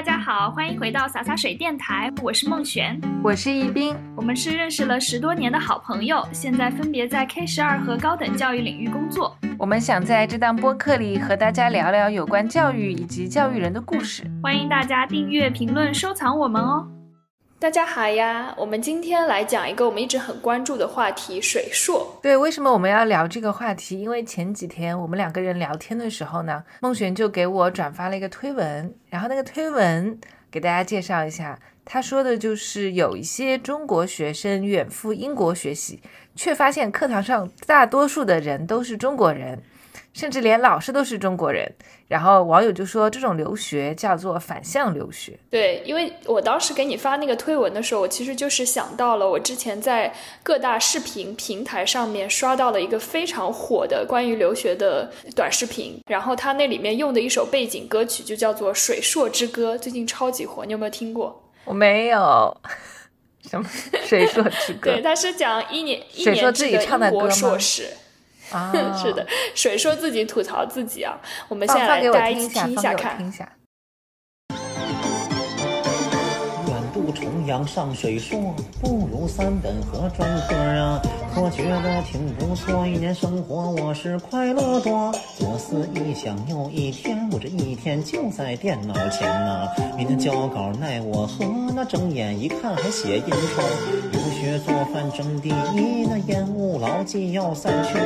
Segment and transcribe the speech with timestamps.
[0.00, 9.36] 大家好，欢迎回到洒洒水电台，我是孟璇，我是易斌，我们是认识了十多年的好朋友，现在分别在 K 十二和高等教育领域工作。
[9.58, 16.88] 我们想在这档播客里和大家聊聊有关教育以及教育人的故事，欢迎大家订阅、评论、收藏我们哦。
[17.60, 22.18] 大家好呀，我们今天来讲一个我们一直很关注的话题——水硕。
[22.22, 24.00] 对，为什么我们要聊这个话题？
[24.00, 30.18] 因为前几天我们两个人聊天的时候呢，孟璇就给我转发了一个推文，然后那个推文
[30.50, 36.00] 给大家介绍一下，他说的就是有一些中国学生远赴英国学习，
[36.34, 39.62] 却发现课堂上大多数的人都是中国人。
[40.12, 41.72] 甚至连老师都是中国人，
[42.08, 45.38] 然后网友就说这种留学叫做反向留学。
[45.50, 61.42] 对，因为我当时给你发那个推文的时候，我其实就是想到了我之前在各大视频平台上面刷到了一个非常火的关于留学的短视频，然后它那里面用的一首背景歌曲就叫做《水硕之歌》，最近超级火，你有没有听过？
[61.64, 62.56] 我没有。
[63.48, 63.66] 什么
[64.04, 64.92] 水硕之歌？
[64.92, 67.88] 对，他是讲一年一年制的英国硕士。
[68.52, 73.18] 啊， 是的，谁说自己吐槽自己啊，我们现在来大家一起听一下看。
[77.50, 81.02] 阳上水硕，不如三本和专科啊，
[81.34, 82.86] 可觉得挺不错。
[82.86, 85.12] 一年生活我是快乐多。
[85.36, 91.44] 左思一想，又一天我这一天就在电脑前呐，明天交稿奈我何？
[91.74, 93.64] 那睁眼一看还写印戳。
[94.12, 97.98] 留学做饭争第一，那烟雾牢记要散去。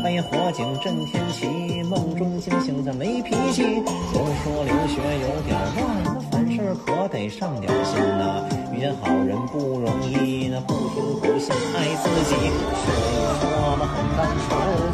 [0.00, 3.82] 半夜火警震天齐，梦中惊醒咱没脾气。
[4.14, 6.04] 都说留学有点乱。
[6.04, 8.44] 那凡事可得上点心呐，
[8.78, 12.34] 见好人不容易，那不听不信爱自己。
[12.34, 12.86] 谁
[13.40, 14.48] 说嘛很单纯，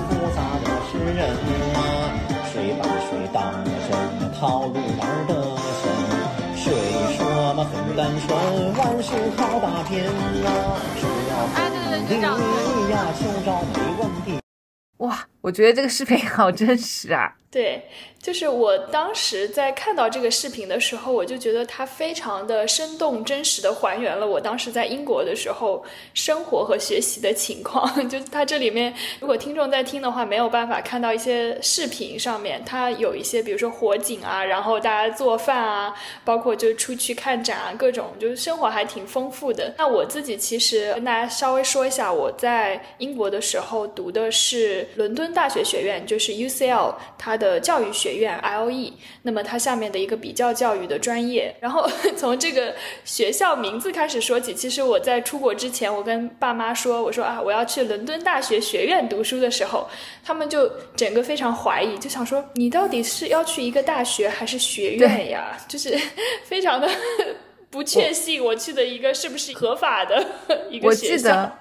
[0.09, 1.21] 复杂的是人
[1.75, 1.77] 啊。
[2.53, 5.33] 谁把谁当了真，套路玩的
[5.81, 5.83] 深。
[6.57, 6.73] 谁
[7.17, 8.29] 说嘛很单纯，
[8.77, 10.03] 万事靠打拼
[10.47, 10.49] 啊。
[12.07, 14.41] 只要努力呀，就招没问题。
[14.99, 17.37] 哇，我觉得这个视频好真实啊。
[17.55, 17.85] 对。
[18.25, 27.85] 就是我当时在看到这个视频的时候，我就觉得它非常的生动、真实的还原了我当时在英国的时候生活和学习的情况。
[28.09, 35.95] 就它这里面，如果听众在听的话，没有办法看到一些视频上面，它有一些，比如说火警啊，然后大家做饭啊，
[36.25, 39.75] 包括就出去看展啊，各种就是生活还挺丰富的。
[39.77, 48.15] 那我自己其实跟大家稍微说一下，我在英国的时候读的是伦敦大学学院，就是 UCL 它的教育学。
[48.15, 51.85] 院 LE，那么它下面的一个比较教育的专业，然后
[52.17, 52.73] 从这个
[53.05, 54.55] 学校名字开始说起。
[54.55, 59.89] 其实我在出国之前，我跟爸妈说，我说啊，我要去伦敦大学学院读书的时候，
[60.25, 65.59] 他们就整个非常怀疑，就想说你到底是要去一个大学还是学院呀？
[65.69, 65.99] 就是
[66.45, 66.89] 非常的
[67.69, 70.25] 不确信，我去的一个是不是合法的
[70.71, 71.15] 一个学校。
[71.15, 71.53] 我记得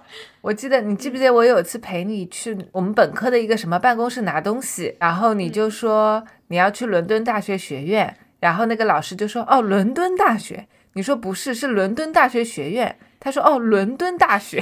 [0.51, 14.61] 你记不记得我有一次陪你去我们本科的一个什么办公室拿东西，然后你就说你要去伦敦大学学院，然后那个老师就说哦伦敦大学，你说不是是伦敦大学学院，他说哦伦敦大学，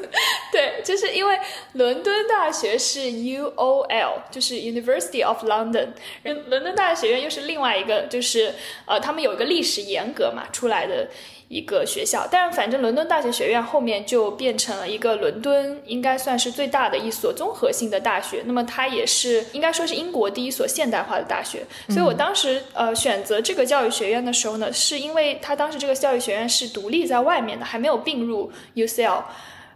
[0.52, 1.38] 对，就是因为
[1.72, 5.88] 伦敦大学是 U O L，就是 University of London，
[6.24, 8.52] 伦伦敦大学学院又是另外一个，就是
[8.84, 11.08] 呃他们有一个历史严格嘛出来的。
[11.52, 18.42] 一个学校，但是反正伦敦大学学院后面就变成了一个伦敦应该算是最大的一所综合性的大学。
[18.46, 21.62] 那么它也是应该说是英国第一所现代化的大学。
[21.90, 29.22] 所以我当时呃选择这个教育学院的时候呢，是因为它当时这个教育学院是独立在外面的，还没有并入 UCL。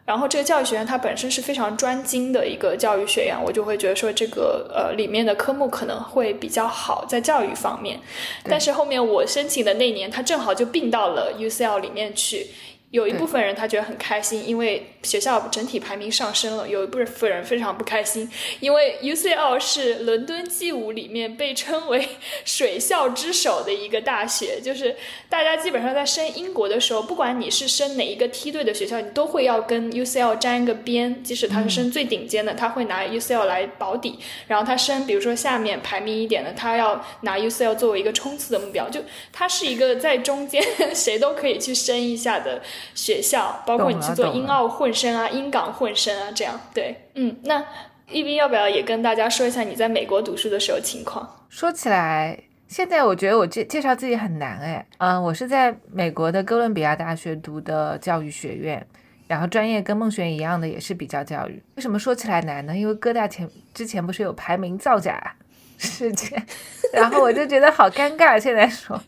[0.07, 7.99] 然后这个教育学院它本身是非常专精的一个教育学院，我就会觉得说这个呃里面的科目可能会比较好在教育方面。
[8.45, 12.47] 但是后面我申请的那年，它正好就并到了 UCL 里面去。
[12.93, 18.31] 有一部分人他觉得很开心，因为学校整体排名上升了；有一部分人非常不开心，
[18.61, 22.09] 因为 UCL 是伦敦 G 五里面被称为
[22.47, 24.97] “水校之首”的一个大学，就是
[25.29, 31.23] 大家基本上在升英国的时候，不管你是升哪一个梯队的学校，你都会要跟 UCL 沾一个边。
[31.23, 34.13] 即使他是升最顶尖的，他会拿 UCL 来保底；
[34.47, 38.89] 然后他升，比如说下面排名一点的，他要拿 UCL 作为一个冲刺的目标。
[38.89, 39.01] 就
[39.33, 40.63] 它是一个在中间，
[40.95, 42.63] 谁都可以去升一下的。
[42.95, 47.65] 学校包括你去做英澳混声啊、英港混声啊，这样对，嗯，那
[48.09, 51.47] 一斌要不要也跟大家说一下你在美国读书的时候情况？
[51.49, 52.39] 说起来，
[52.69, 58.87] 现在我觉得我介介绍自己很难哎，嗯，我是在美国的哥伦比亚大学读的教育学院，
[59.27, 61.63] 然后专业跟孟璇一样的也是比较教育。
[61.77, 62.77] 为什么说起来难呢？
[62.77, 65.35] 因为哥大前之前不是有排名造假
[65.79, 66.47] 事件，
[66.93, 68.39] 然后我就觉得好尴尬。
[68.39, 69.01] 现在说。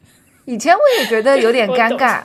[0.44, 2.22] 以前我也觉得有点 尴尬，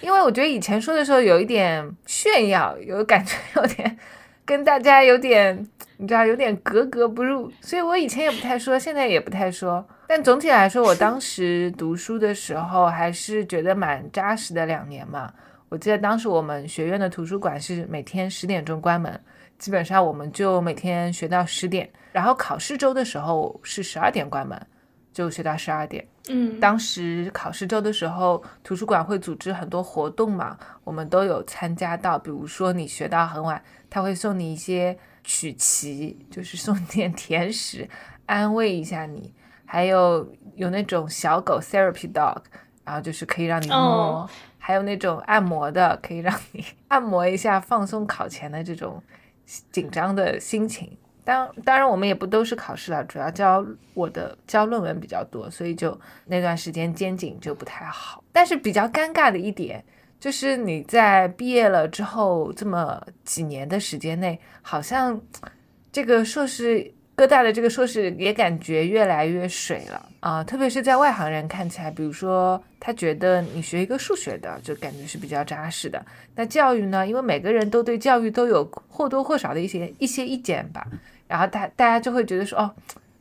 [0.00, 3.98] 因为我觉得以前说的时候有一点炫耀，有感觉 有点
[4.44, 5.66] 跟大家有点，
[5.96, 9.86] 你知道，有点格格不入，所以我以前也不太说，现在也不太说。
[10.08, 15.32] 但总体来说，我当时读书的时候还是觉得蛮扎实的两年嘛。
[15.68, 19.20] 我记得当时我们学院的图书馆是每天十点钟关门，
[19.58, 24.64] 基本上我们就每天学到十点，然后考试周的时候是十二点关门，
[25.12, 26.06] 就学到十二点。
[26.28, 32.18] 嗯，当时考试周的时候，图书馆会组织很多活动嘛，我们都有参加到。
[32.18, 37.88] 比如说你学到很晚，他会送你一些曲奇，就是 送你点甜食，
[38.26, 39.32] 安慰一下你。
[39.64, 42.38] 还有有那种小狗 therapy dog，
[42.84, 43.76] 然后就是可以让你摸。
[43.76, 49.00] 哦还有那种按摩的，可以让你 按摩一下，放松考前的这种
[49.70, 50.98] 紧张的心情。
[51.26, 58.22] 当当然，我们也不都是考试了，主要教我的教论文比较多，所以就那段时间肩颈就不太好。
[58.32, 59.84] 但是比较尴尬的一点
[60.20, 65.20] 就是你在毕业了之后这么几年的时间内，好像
[65.90, 76.04] 这个硕士哥大的这个硕士也感觉越来越水了啊、特别是在外行人看起来，比如说他觉得你学一个数学的，就感觉是比较扎实的。
[76.34, 80.84] 那教育呢，因为每个人都对教育都有或多或少的一些一些意见吧，
[81.28, 82.74] 然后大大家就会觉得说，哦，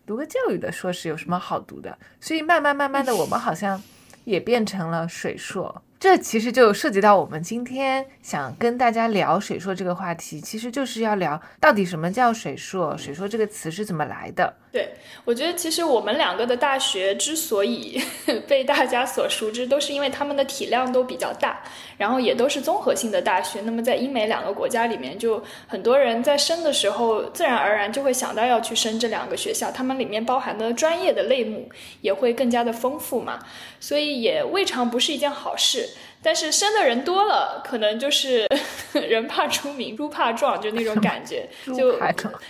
[0.05, 1.97] 读个教育的硕士有什么好读的？
[2.19, 3.81] 所以慢慢慢慢的，我们好像
[4.23, 5.81] 也变成了水硕。
[5.97, 14.55] 这其实就涉及到我们今天想跟大家聊水硕这个话题，其实就是要聊到底什么叫水硕，水硕这个词是怎么来的。
[14.75, 14.89] 对，
[15.23, 17.97] 我觉得其实我们两个的大学之所以
[18.45, 21.63] 被大家所熟知，都是因为他们的体量都比较大，
[21.97, 23.61] 然后也都是综合性的大学。
[23.61, 31.69] 那么在英美两个国家里面，就很多人在升的时候，自然而然就会想到要去升这两个学校，他们里面包含的专业的类目
[32.01, 33.39] 也会更加的丰富嘛，
[33.79, 35.87] 所以也未尝不是一件好事。
[36.25, 38.47] 但是生的人多了，可能就是
[38.93, 41.91] 人怕出名，猪怕壮，就那种感觉， 就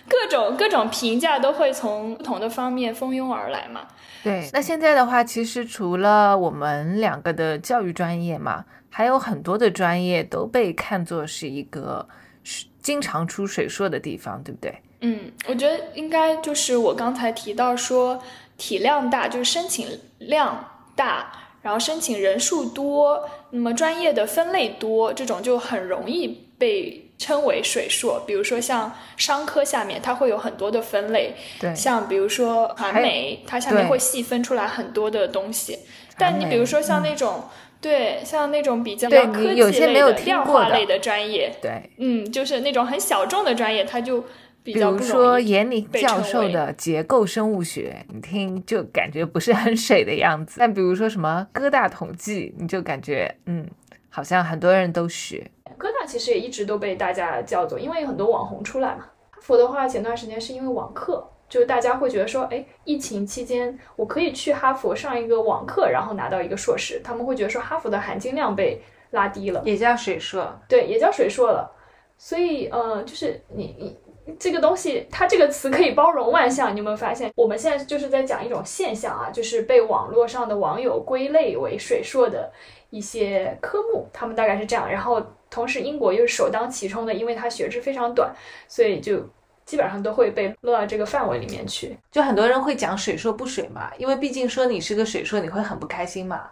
[0.08, 3.86] 各种各种评价都会从不同的方面蜂拥而来嘛。
[4.24, 12.08] 对，那现在的话，其实除了我们两个的教育专业嘛，还有很多的专业都被看作是一个
[12.46, 14.82] 是经常出水硕的地方，对不对？
[15.02, 18.24] 嗯，我觉得应该就是我刚才提到说
[18.58, 19.86] 体量大，就是申请
[20.20, 21.32] 量大，
[21.62, 28.22] 然后申请人数多，那么专业的分类多，这种就很容易被称为水硕。
[28.28, 35.80] 比如说像商科下面，它会有很多的分类，对，像比如说传媒，它下面会细分出来很多的东西。
[36.18, 37.04] 但你比如说像嗯。
[37.04, 37.44] 那种，
[37.82, 40.20] 对，像那种比较对科技你有些类没有的。
[40.20, 44.24] 量化类的专业，对，嗯，就是那种很小众的专业，它就
[44.66, 50.56] 比比如说严宁教授的结构生物学，你听就感觉不是很水的样子。
[50.58, 53.70] 但比如说什么哥大统计，你就感觉嗯，
[54.10, 55.46] 好像很多人都学。
[55.78, 59.06] 哥大其实也一直都被大家叫做，因为有很多网红出来嘛。
[59.30, 67.00] 哈佛的话，前段时间是因为网课，就是大家会觉得说，哎，疫情期间我可以去哈佛上一个网课，然后拿到一个硕士。
[67.04, 71.72] 他们会觉得说，哈佛的含金量被拉低了，也叫水硕，对，也叫水硕了。
[72.18, 73.98] 所以，呃，就是你你
[74.40, 76.74] 这个东西，它这个词可以包容万象。
[76.74, 82.52] 你有没有发现，我们现在就是在讲一种现象啊，就是被网络上的网友归类为水硕的
[82.90, 84.90] 一些科目，他们大概是这样。
[84.90, 88.34] 然后，同时英国又是首当其冲的，因为它学制非常短，
[88.68, 89.20] 所以就
[89.66, 91.98] 基本上都会被落到这个范围里面去。
[92.12, 96.50] 就很多人会讲水硕不水嘛，因为毕竟说你是个水硕，你会很不开心嘛。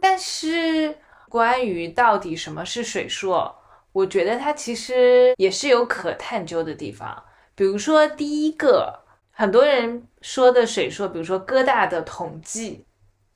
[0.00, 0.94] 但是
[1.28, 3.54] 关于到底什么是水硕，
[3.94, 7.22] 我觉得它其实也是有可探究的地方。
[7.54, 8.92] 比如说第一个，
[9.30, 12.84] 很多人说的水硕，比如说哥大的统计，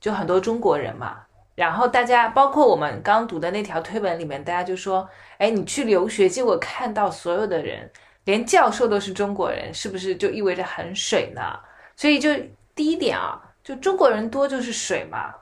[0.01, 1.21] 就很多中国人嘛。
[1.55, 7.89] 然后大家，包括我们刚读的那条推文里面，大家就说，哎，你去留学，结果看到所有的人，
[8.25, 11.41] 连教授都是中国人，是不是就意味着很水呢？
[11.95, 12.29] 所以就
[12.75, 15.33] 第一点啊，就中国人多就是水嘛，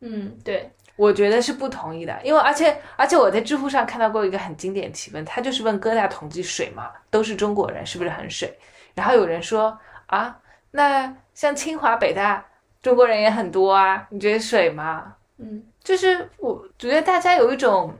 [0.00, 8.56] 嗯，对，我觉得是不同意的，因为而且而且我在知乎上看到过一个很经典提问，他就是问各大统计水嘛，都是中国人，是不是很水？
[8.94, 10.38] 然后有人说啊，
[10.70, 12.46] 那像清华北大
[12.80, 15.16] 中国人也很多啊，你觉得水吗？
[15.38, 17.92] 嗯，就是我觉得大家有一种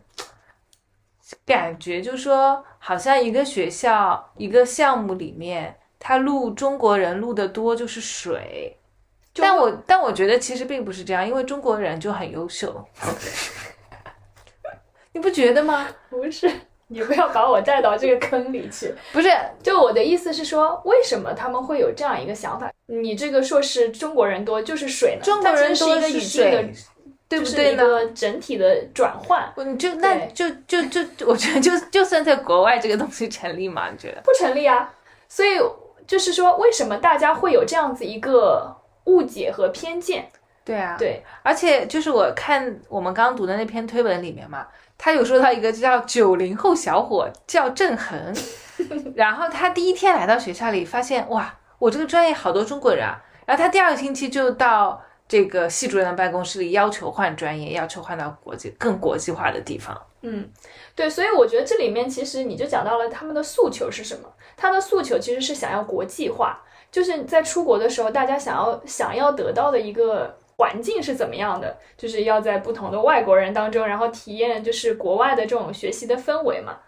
[1.45, 8.79] 感觉，就是说好像一个学校一个项目里面，他录中国人录的多就是水。
[9.35, 12.85] 但我但我觉得其实并不是这样，因为中国人就很优秀，
[15.13, 15.89] 你不觉得吗？
[16.11, 16.51] 不是。
[16.89, 18.95] 你不要把我带到这个坑里去。
[19.11, 19.29] 不是，
[19.63, 22.71] 就我的意思是说，为什么他们会有这样一个想法？
[22.87, 25.23] 你这个硕士中国人多就是水呢？
[25.25, 26.73] 中国人多是水，
[27.27, 28.07] 对不对呢？
[28.15, 29.51] 整体的转换。
[29.67, 33.89] 你就那就就就，我觉得就就算在国外这个东西成立吗？
[33.91, 34.21] 你觉得？
[34.21, 34.93] 不成立啊。
[35.27, 35.59] 所以
[36.07, 40.29] 就是说，为什么大家会有这样子一个误解和偏见？
[40.65, 48.35] 对啊，对，而且就是我看我们刚读的那篇推文里面嘛，他有说到一个叫九零后小伙叫郑恒，
[49.15, 59.95] 然后他第一天来到学校里，发现哇，我这个专业好多中国人啊，然后他第二个星期就到这个系主任的办公室里要求换专业，要求换到国际更国际化的地方。
[60.23, 60.49] 嗯，
[60.95, 64.27] 对，所以我觉得这里面其实你就讲到了他们的诉求是什么？
[64.57, 66.63] 他的诉求其实是想要国际化，
[66.95, 71.77] 就是在出国的时候，大家想要想要得到的一个环境是怎么样的？
[71.97, 76.79] 就是要在不同的外国人当中，然后体验就是国外的这种学习的氛围嘛。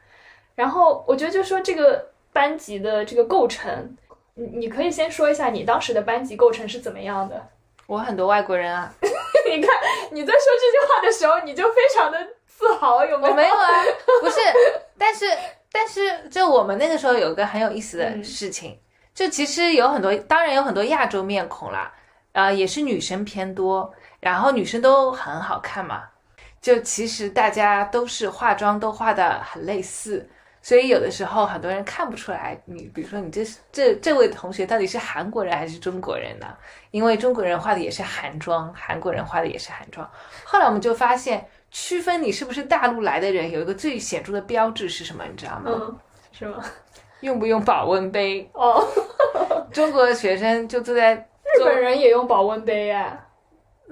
[0.54, 3.96] 然后我觉得就说这个班级的这个构成，
[4.34, 7.48] 你你可以先说一下你当时的班级构成是怎么样的？
[7.88, 9.68] 我很多外国人啊， 你看
[10.12, 13.32] 你在说这句话的时候，你就非常的自豪，有没有？
[13.32, 13.82] 我没有啊，
[14.22, 14.38] 不是，
[14.96, 15.26] 但是
[15.72, 18.78] 但是就我们那个时候有个很有意思的嗯事情，
[19.16, 21.90] 就其实有很多，当然有很多亚洲面孔啦，
[22.32, 26.02] 呃，也是女生偏多，然后女生都很好看嘛，
[26.61, 30.28] 就其实大家都是化妆都化的很类似。
[30.61, 33.42] 所以有的时候很多人看不出来你，比如说你这
[33.73, 36.46] 这这位同学到底是韩国人还是中国人呢？
[36.90, 40.06] 因为中国人化的也是韩妆，韩国人化的也是韩妆。
[40.44, 45.25] 后来我们就发现，区分你是不是大陆来的人，有一个最显著的标志是什么？
[45.25, 45.62] 你知道吗？
[45.66, 45.99] 嗯，
[46.32, 46.62] 是吗？
[47.20, 48.49] 用不用保温杯？
[48.52, 48.85] 哦，
[49.73, 52.90] 中国的学生就坐在日本人也用保温杯。
[52.90, 53.18] 哎，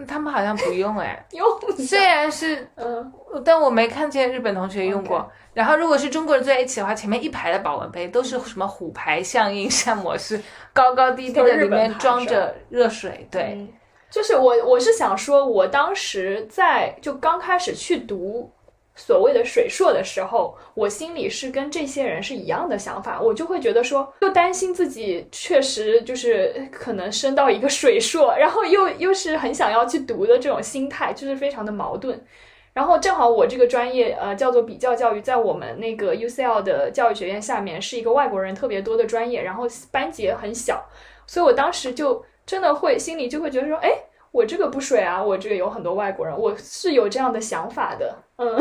[0.07, 1.47] 他们好像不用哎，用
[1.79, 3.13] 虽然是，嗯。
[3.45, 5.29] 但我没看见日本同学用过。
[5.53, 10.41] 然后如果是中国人坐在一起的话，前面一排的保温杯都是什么虎牌象印膳模式，
[10.73, 13.27] 高高低低的，里面装着热水。
[13.31, 13.69] 对，嗯。
[14.09, 18.49] 就是我我是想说，我当时在就刚开始去读
[18.97, 32.25] 所谓的水硕的时候，我心里是跟这些人是一样的想法，我就会觉得说，又担心自己确实就是可能升到一个水硕， 然后又又是很想要去读的这种心态，就是非常的矛盾。
[32.73, 40.85] 然后正好我这个专业，呃，叫做比较教育，在我们那个 UCL 的教育学院下面是一个外国人特别多的专业，然后班级也很小，
[41.27, 43.91] 所以我当时就真的会心里就会觉得说，哎，
[44.35, 48.59] 我这个不水啊，我这个有很多外国人，我是有这样的想法的，嗯。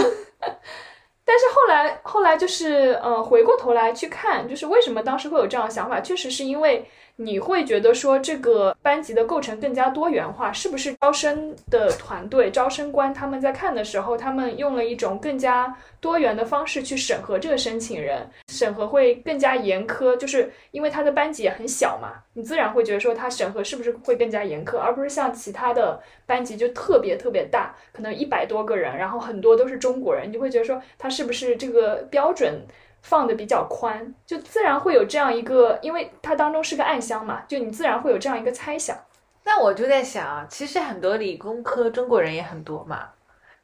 [1.25, 6.85] 但是后来，后来就是，嗯，回过头来去看，就是为什么当时会有这样的想法，确实是因为
[7.17, 32.65] 你会觉得说这个班级的构成更加多元化，是不是招生的团队、招生官他们在看的时候，他们用了一种更加多元的方式去审核这个申请人，审核会更加严苛，就是因为他的班级也很小嘛，你自然会觉得说他审核是不是会更加严苛，而不是像其他的班级就特别特别大，可能一百多个人，然后很多都是中国人，你就会觉得说他是不是这个标准
[33.03, 38.97] 放的比较宽，就自然会有这样一个，因为它当中是个暗箱嘛，就你自然会有这样一个猜想。
[39.43, 43.09] 那我就在想啊，其实很多理工科中国人也很多嘛。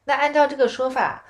[0.04, 1.24] 那按照这个说法，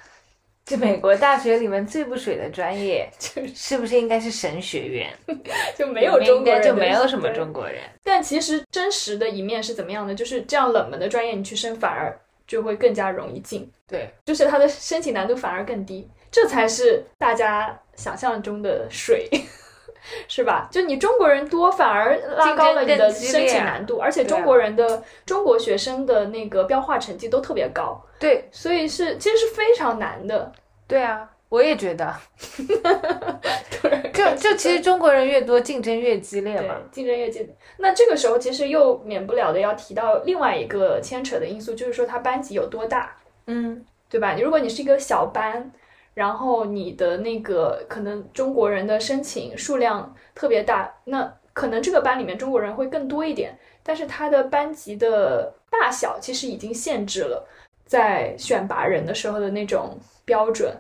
[0.66, 3.08] 这美国大学里面最不水的专业，
[3.54, 5.14] 是不是应该是神学院？
[5.78, 7.84] 就没有中国人，就没有什么中国人。
[8.04, 10.16] 但其实真实的一面是怎么样的？
[10.16, 19.30] 就是这样冷门的专业，你去升反而就会更加容易进，对，就是它的申请难度反而更低，这才是大家想象中的水。
[20.28, 20.68] 是吧？
[20.72, 30.52] 就你中国人多，反而拉高了你的申请难度，而且中国人的、中国学生的那个标化成绩都特别高，对，所以是其实是非常难的。
[30.88, 32.16] 对啊，我也觉得。
[34.14, 37.56] 就就其实中国人越多，竞争越激烈嘛。，竞争越激烈。
[37.78, 44.36] 那这个时候其实又免不了的要提到另外一个牵扯的因素，就是说他班级有多大，嗯，对吧？
[44.40, 45.72] 如果你是一个小班，
[46.20, 57.48] 然后你的那个可能中国人的申请数量特别大，那可能这个班里面中国人会更多一点，但是他的班级的大小其实已经限制了
[57.86, 60.76] 在选拔人的时候的那种标准。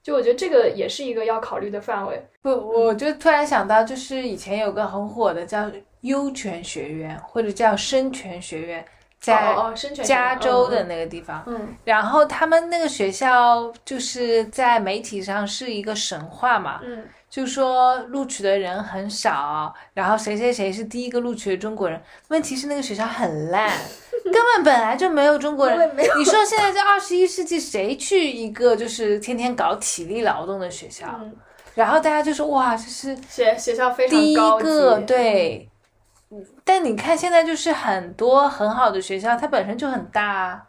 [0.00, 2.24] 就我觉得这个也是一个要考虑的范围。
[2.40, 5.68] 不，我就突然想到，就是以前有个很火的叫
[6.02, 8.84] 优泉学院，或者叫生泉学院，
[9.24, 9.56] 在
[10.02, 11.42] 加州的嗯那个地方。
[11.46, 22.00] 嗯然后他们那个学校就是在媒体上是一个神话嘛，嗯就说录取的人很少，然后谁谁谁是第一个录取的中国人。
[22.28, 23.68] 问题是那个学校很烂，
[24.24, 25.96] 根本本来就没有中国人。
[25.96, 31.06] 你说现在这二十一世纪，谁去一个就是天天搞体力劳动的学校？
[31.18, 31.34] 嗯，
[31.74, 35.68] 然后大家就说哇，这是学学校非常第一高级个对。
[36.64, 40.66] 但你看现在就是很多很好的学校，它本身就很大啊。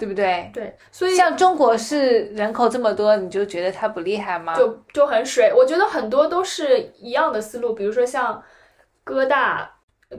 [0.00, 0.48] 对不对？
[0.54, 4.54] 对，所以像中国是人口这么多，你就觉得它不厉害吗？
[4.54, 5.52] 就就很水。
[5.52, 8.40] 我觉得很多都是一样的思路，比如说像
[9.02, 9.68] 哥大，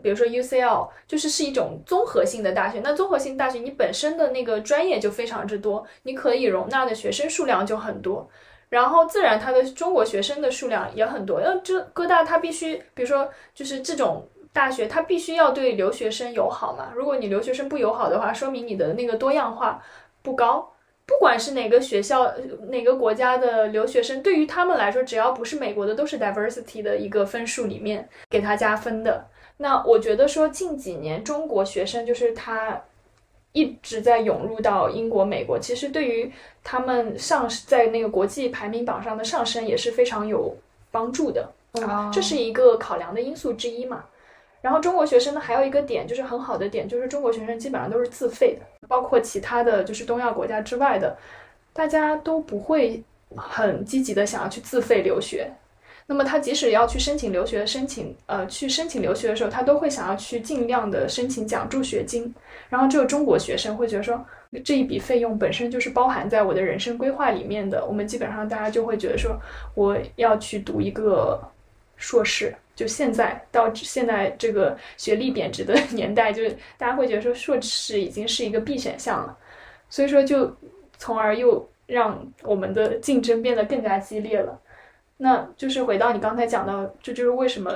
[0.04, 2.82] 比如说 UCL，就是是一种综合性的大学。
[2.84, 8.30] 那综合性大学，你本身的那个专业就非常之多，你可以容纳的学生数量就很多。
[8.68, 11.40] 然后自然它的中国学生的数量也很多。
[11.40, 16.92] 那这哥大它必须，比如说就是这种大学，它必须要对留学生友好嘛。
[16.96, 19.82] 如果你留学生不友好的话，说明你的那个多样化
[20.22, 20.72] 不高。
[21.06, 22.32] 不管是哪个学校、
[22.68, 29.26] 哪个国家的留学生，对于他们来说，只要不是美国的，都是 diversity 的一个分数里面给他加分的。
[29.58, 32.80] 那我觉得说近几年中国学生就是他
[33.54, 36.32] 一直在涌入到英国、美国，其实对于
[36.64, 40.56] 他们上在那个国际排名榜上的上升也是非常有
[40.92, 41.50] 帮助的。
[41.88, 44.06] 啊这是一个考量的因素之一嘛。
[44.62, 51.18] 然后中国学生呢，还有一个点就是很好的点，就是中国学生基本上都是自费的，包括其他的就是东亚国家之外的，
[51.72, 53.02] 大家都不会
[53.36, 55.50] 很积极的想要去自费留学。
[56.08, 62.34] 那么他即使要去申请留学，申请呃去申请留学的时候，他都会想要去尽量的申请奖助学金。
[62.68, 64.20] 然后只有中国学生会觉得说，
[64.66, 67.86] 这一笔费用本身就是包含在我的人生规划里面的。
[67.86, 69.40] 我们基本上大家就会觉得说，
[69.76, 71.40] 我要去读一个
[71.96, 72.56] 硕士。
[72.80, 79.38] 就现在到现在这个学历贬值的 年代，就是大家会觉得说硕士已经是一个必选项了，
[79.90, 80.50] 所以说就
[80.98, 84.58] 从而又让我们的竞争变得更加激烈了。
[85.18, 87.70] 那就是回到你刚才讲到，这就是为什么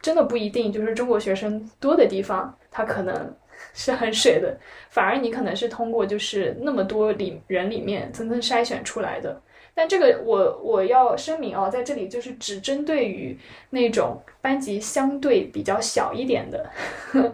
[0.00, 3.34] 真的不一定就是中国学生多的地方，它可能
[3.74, 4.56] 是很水的，
[4.88, 9.42] 反而你可能是通过就是那么多里人里面层层筛选出来的。
[9.74, 13.36] 但这个我我要声明哦，在这里就是只针对于
[13.70, 16.70] 那种班级相对比较小一点的，
[17.12, 17.32] 嗯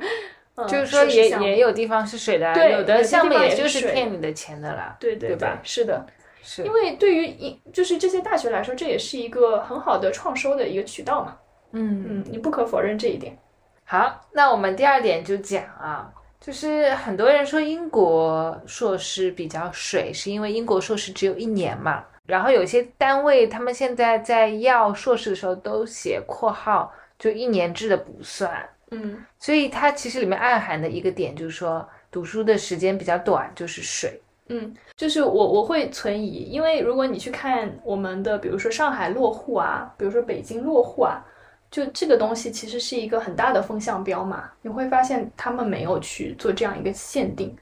[0.67, 4.97] 就是说也也有地方是水的有的项目也就是骗你的钱的啦。
[4.99, 6.07] 对对对吧是的，
[6.43, 11.37] 是因为对于一就是这些大学来说，这也是一个很好的创收的一个渠道嘛。
[11.73, 13.37] 嗯嗯，你不可否认这一点。
[13.85, 16.11] 好，那我们第二点就讲啊，
[16.41, 22.05] 就是很多人说英国硕士比较水，是因为英国硕士只有一年嘛。
[22.31, 28.67] 然后有些单位他们现在在要硕士的时候都写括号，就一年制的不算。
[28.93, 34.21] 嗯所以它其实里面暗含的一个点就是说，读书的时间比较短，就是水。
[34.53, 41.25] 嗯，就是我我会存疑，因为如果你去看我们的，比如说上海落户啊，比如说北京落户啊，
[41.71, 44.51] 就这个东西其实是一个很大的风向标嘛。
[44.61, 47.57] 你会发现他们没有去做这样一个限定。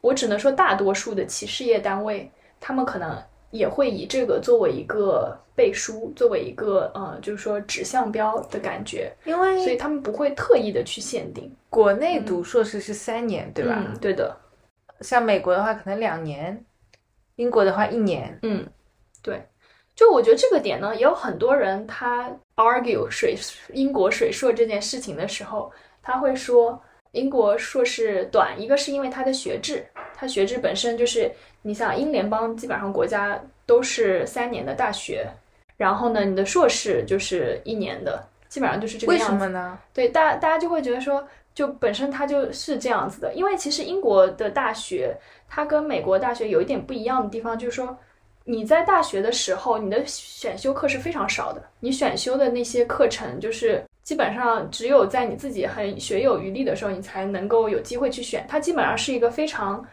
[0.00, 13.82] 我只能说，大多数的企事业单位，他们可能也会以这个作为一个背书，作为一个呃，就是说指向标的感觉，因为所以他们不会特意的去限定，国内读硕士是三年，对吧？
[13.86, 14.36] 嗯，对的，
[15.00, 16.64] 像美国的话可能两年，
[17.36, 18.38] 英国的话一年。
[18.42, 18.66] 嗯，
[19.22, 19.42] 对，
[19.94, 23.36] 就我觉得这个点呢，也有很多人他 argue 水
[23.72, 26.80] 英国水硕这件事情的时候，他会说
[27.12, 31.32] 英国硕士短，一个是因为它的学制，它学制本身就是，
[31.62, 35.26] 你想英联邦基本上国家都是三年的大学，
[35.76, 39.32] 然后呢，你的硕士就是一年的，基本上就是这个样子。
[39.32, 39.78] 为什么呢？
[39.92, 45.16] 对，大大家就会觉得说，就本身它就是这样子的，因为其实英国的大学
[45.48, 47.96] 它跟美国大学有一点不一样的地方，就是说
[48.44, 58.46] 你在大学的时候，你的选修课是非常少的，你选修的那些课程就是基本上只有在你自己很学有余力的时候，你才能够有机会去选。
[58.48, 59.84] 它基本上是一个非常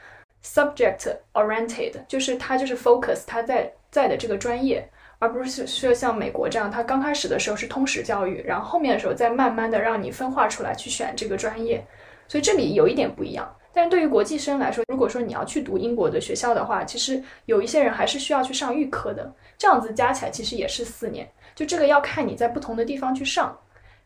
[0.45, 4.87] subject oriented，就是它就是 focus 它在在的这个专业。
[5.17, 11.83] 而不是说像美国这样，它刚开始的时候是通识教育，然后后面的时候再慢慢的让你分化出来去选这个专业，
[12.27, 13.49] 所以这里有一点不一样。
[13.73, 21.27] 但是对于国际生来说，如果说你要去读英国的学校的话，其实有一些人还是需要去上预科的，这样子加起来其实也是四年。
[21.55, 23.57] 就这个要看你在不同的地方去上，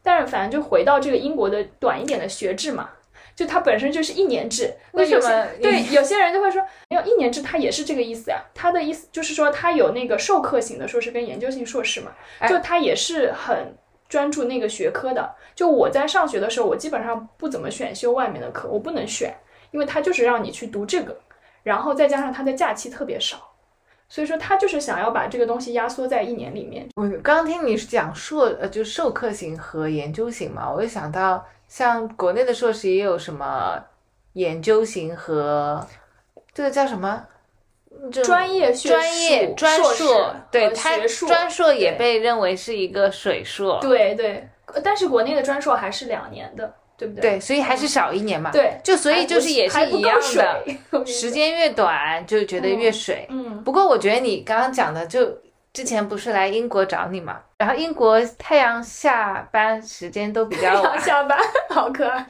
[0.04, 2.91] 但是反正就回到这个英国的短一点的学制嘛，
[3.39, 4.69] 就它本身就是一年制。
[4.91, 8.43] 为什么对有些人就会说，没有一年制，它也是这个意思呀。
[8.54, 13.73] 它的意思就是说，它有那个授课型的硕士跟研究型硕士嘛，哎就它也是很
[14.10, 15.34] 专注那个学科的。
[15.56, 19.34] 就我在上学的时候，我基本上不怎么选修外面的课，我不能选，
[19.71, 21.17] 因为它就是让你去读这个，
[21.63, 23.38] 然后再加上它的假期特别少，
[24.10, 26.89] 所以说他就是想要把这个东西压缩在一年里面。
[26.95, 33.82] 我刚刚听你是讲硕呃，就授课型和研究型嘛，我就想到像国内的硕士也有什么
[34.34, 35.88] 研究型和
[36.53, 37.25] 这个叫什么？
[38.23, 43.77] 专业学专业专硕，对和它专硕也被认为是一个水硕。
[43.82, 47.21] 对对，呃但是国内的专硕还是两年的，对不对？
[47.21, 48.51] 对，所以还是少一年嘛。
[48.51, 53.27] 对就所以就是也是一样的，的时间越短就觉得越水。
[53.29, 55.38] 嗯，不过我觉得你刚刚讲的，就
[55.73, 61.38] 之前不是来英国找你嘛，然后英国太阳下班时间都比较要晚，下班，
[61.69, 62.25] 好可爱。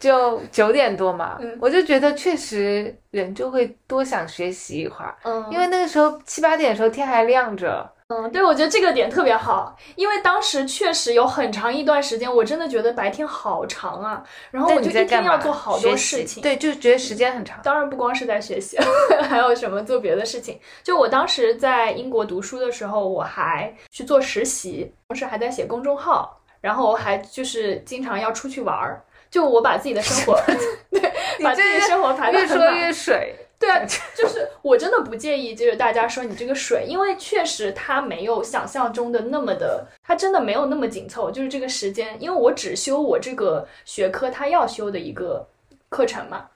[0.00, 15.22] 就九点多嘛，嗯我就觉得确实人就会多想学习一会儿，嗯，因为那个时候七八点的时候天还亮着，嗯，对，我觉得这个点特别好，因为当时确实有很长一段时间，我真的觉得白天好长啊，然后我就一天？
[15.24, 16.42] 要做好多事情。
[16.42, 17.60] 对，就觉得时间很长。
[17.62, 18.78] 当然不光是在学习，
[19.28, 20.58] 还有什么做别的事情。
[20.82, 29.04] 就我当时在英国读书的时候，我还去做实习，同时还在写公众号，然后我还就是经常要出去玩儿。
[29.30, 30.40] 就我把自己的生活，
[30.90, 31.12] 对，
[31.44, 45.44] 把自己的生活排得越说越水，对啊， 就是我真的不介意，就是大家说你这个水，因为确实它没有想象中的那么的，它真的没有那么紧凑，就是这个时间，因为我只修我这个学科它要修的一个
[45.88, 46.48] 课程嘛，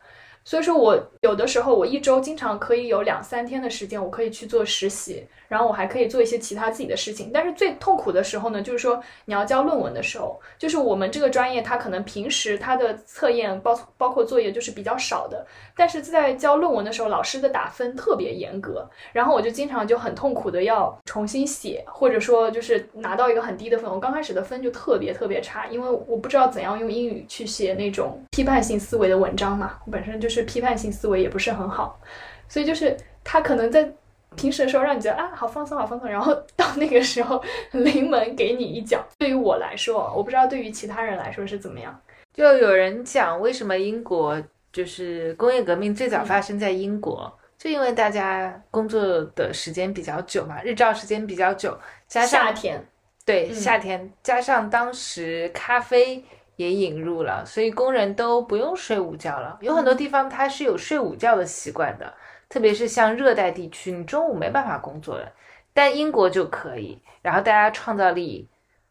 [0.45, 7.31] 所以说我有的时候我一周经常可以有两三天的时间，我可以去做实习，然后我还可以做一些其他自己的事情。
[7.31, 23.91] 但是最痛苦的时候呢，就是说你要交论文的时候，就是我们这个专业它可能平时它的测验包包括作业就是比较少的，但是在交论文的时候，老师的打分特别严格，然后我就经常就很痛苦的要重新写，或者说就是拿到一个很低的分。
[23.91, 32.01] 我刚开始的分就特别特别差，因为我不知道怎样用英语去写那种批判性思维的文章嘛，我本身就是批判性思维也不是很好，
[32.49, 33.93] 所以就是他可能在。
[34.37, 37.43] 平时的时候让你觉得啊好放松好放松，然后到那个时候
[37.73, 39.05] 临门给你一脚。
[39.19, 41.99] 对于我来说，我不知道对于其他人来说是怎么样。
[42.33, 44.43] 就有人讲为什么英国
[44.73, 52.83] 就是工业革命最早发生在英国，就因为大家工作的时间比较久嘛，日照时间比较久，加上夏天，
[53.27, 56.25] 对，嗯夏天加上当时咖啡
[56.57, 59.59] 也引入了，所以工人都不用睡午觉了。
[59.61, 62.15] 有很多地方它是有睡午觉的习惯的，
[62.53, 65.27] 特别是像热带地区，你中午没办法工作了，
[65.73, 66.99] 但英国就可以。
[67.23, 68.47] 然后大家创造力，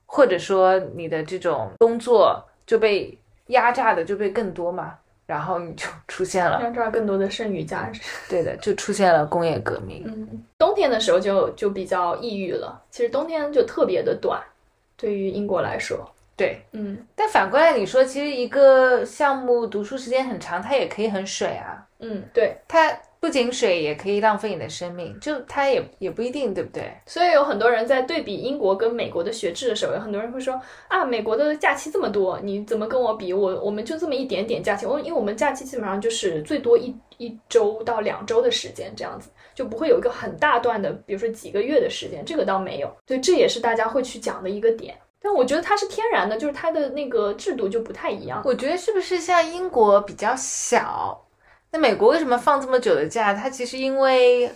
[0.07, 3.15] 或者说你的这种工作就被
[3.47, 4.97] 压榨的就被更多嘛，
[5.27, 8.01] 然后你就 出现了，压榨更多的剩余价值。
[8.27, 10.03] 对的，就出现了工业革命。
[10.07, 12.81] 嗯，冬天的时候就就比较抑郁了。
[12.89, 14.41] 其实冬天就特别的短，
[14.97, 21.85] 对于英国来说，对，嗯但反过来你说，其实一个项目读书时间很长，它也可以很水啊。
[21.99, 22.57] 嗯，对。
[22.67, 22.91] 它
[23.21, 26.91] 不仅水，也可以浪费你的生命，就它也也不一定，对不对？
[27.05, 33.31] 所以有很多人在对比英国跟美国的学制的时候，有很多人会说啊，美国的假期这么多，你怎么跟我比？
[33.31, 42.91] 我我们就这么一点点假期，我因为我们假期基本上就是最多一一周到两周的时间这样子，就不会有一个很大段的，比如说几个月的时间，这个倒没有。
[43.05, 44.97] 对，这也是大家会去讲的一个点。
[45.21, 48.41] 但我觉得它是天然的，就是它的那个制度就不太一样。
[48.43, 51.23] 我觉得是不是像英国比较小？
[51.71, 53.33] 那美国为什么放这么久的假？
[53.33, 54.51] 它其实因为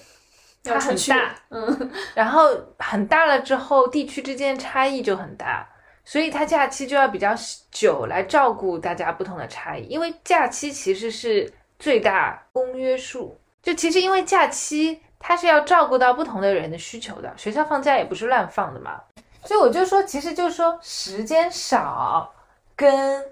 [0.63, 5.67] 它很大，嗯，然后很大了之后，地区之间差异就很大，
[6.04, 7.34] 所以它假期就要比较
[7.71, 9.86] 久来照顾大家不同的差异。
[9.86, 18.99] 因为假期其实是最大公约数，就其实因为假期它是要照顾到不同的人的需求的，学校放假也不是乱放的嘛。
[19.43, 22.34] 所以我就说，其实就是说时间少
[22.75, 23.23] 跟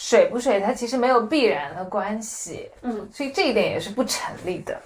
[0.00, 2.70] 水不水，它其实没有必然的关系。
[2.82, 4.80] 嗯，所以这一点也是不成立的。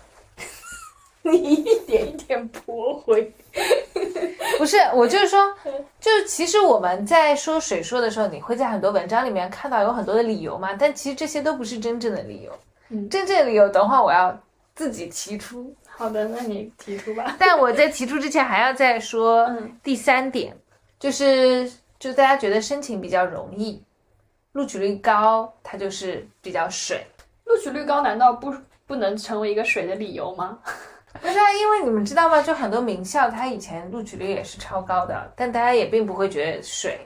[1.21, 3.31] 你一点一点驳回。
[4.57, 5.55] 不是，我就是说，
[6.01, 12.59] 就其实我们在说水说的时候，你会在很多文章里面看到有很多的理由嘛，但其实这些都不是真正的理由。
[12.89, 14.35] 嗯真正的理由等会儿我要
[14.75, 15.75] 自己提出。
[15.87, 17.37] 好的，那你提出吧。
[17.39, 20.57] 但我在提出之前还要再说嗯第三点，
[20.99, 23.83] 就是就大家觉得申请比较容易，
[24.53, 27.05] 录取率高，它就是比较水。
[27.45, 28.55] 录取率高难道不
[28.87, 30.59] 不能成为一个水的理由吗？
[31.21, 32.41] 不是啊，因为你们知道吗？
[32.43, 37.01] 就很多名校，它以前录取率也是超高的，但大家也并不会觉得水。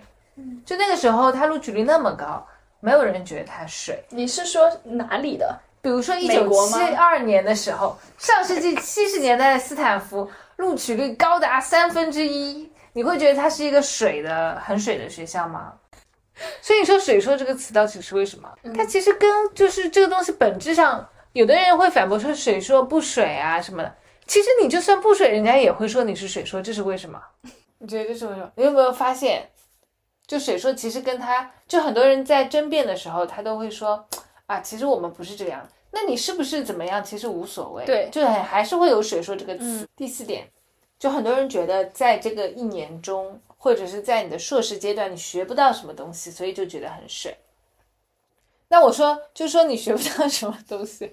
[0.64, 2.46] 就那个时候，它录取率那么高，
[2.80, 4.04] 没有人觉得它水。
[4.10, 5.58] 你是说哪里的？
[5.82, 15.72] 比如说一九七二年的时候，上世纪七十年代的斯坦福录取率高达三分之一，你会觉得它是一个水的很水的学校吗？
[16.60, 18.52] 所以你说“水说”这个词到底是为什么？
[18.74, 23.94] 它其实跟就是这个东西本质上，有的人会反驳说“水说不水啊”什么的。
[24.26, 27.20] 其实你就算不水，人家也会说你是水说，这是为什么？
[27.78, 28.50] 你觉得这是为什么？
[28.56, 29.48] 你有没有发现，
[30.26, 34.06] 就水说其实跟他就很多人在争辩的时候，他都会说
[34.46, 35.66] 啊，其实我们不是这样。
[35.92, 37.02] 那你是不是怎么样？
[37.02, 39.64] 其实无所谓，对就还还是会有水说这个词。
[39.64, 40.46] 嗯第四点，
[40.98, 47.36] 就很多人觉得在这个一年中，或者是在你的硕士阶段，你学不到什么东西，所以就觉得很水。
[48.68, 51.12] 那我说，就说你学不到什么东西，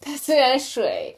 [0.00, 1.16] 它虽然水，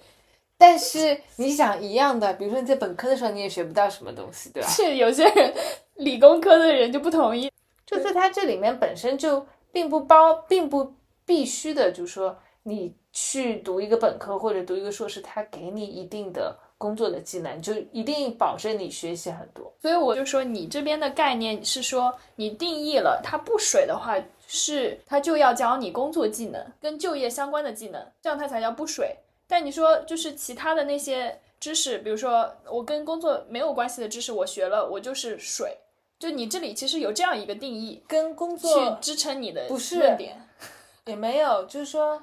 [0.58, 4.68] 但是你想一样的，比如说你在本科的时候你也学不到什么东西，对吧？
[4.68, 5.54] 是 有些人
[5.94, 7.50] 理工科的人就不同意，
[7.86, 10.94] 就是它这里面本身就并不包，并不
[11.24, 19.72] 必须的，就是说你去读一个本科或者读一个硕士，它给你一定的工作的技能，就一定保证你学习很多。
[19.80, 24.16] 所以我就说你这边的概念是说你定义了它不水的话，
[24.48, 29.16] 是它就要教你工作技能跟就业相关的技能，这样它才叫不水。
[29.46, 35.76] 但你说就是其他的那些知识，比如说我跟工作没有关系的知识，我学了我就是水。
[36.18, 40.36] 就你这里其实有这样一个定义，跟工作去支撑你的不是论点。
[41.06, 42.22] 也没有，就是说，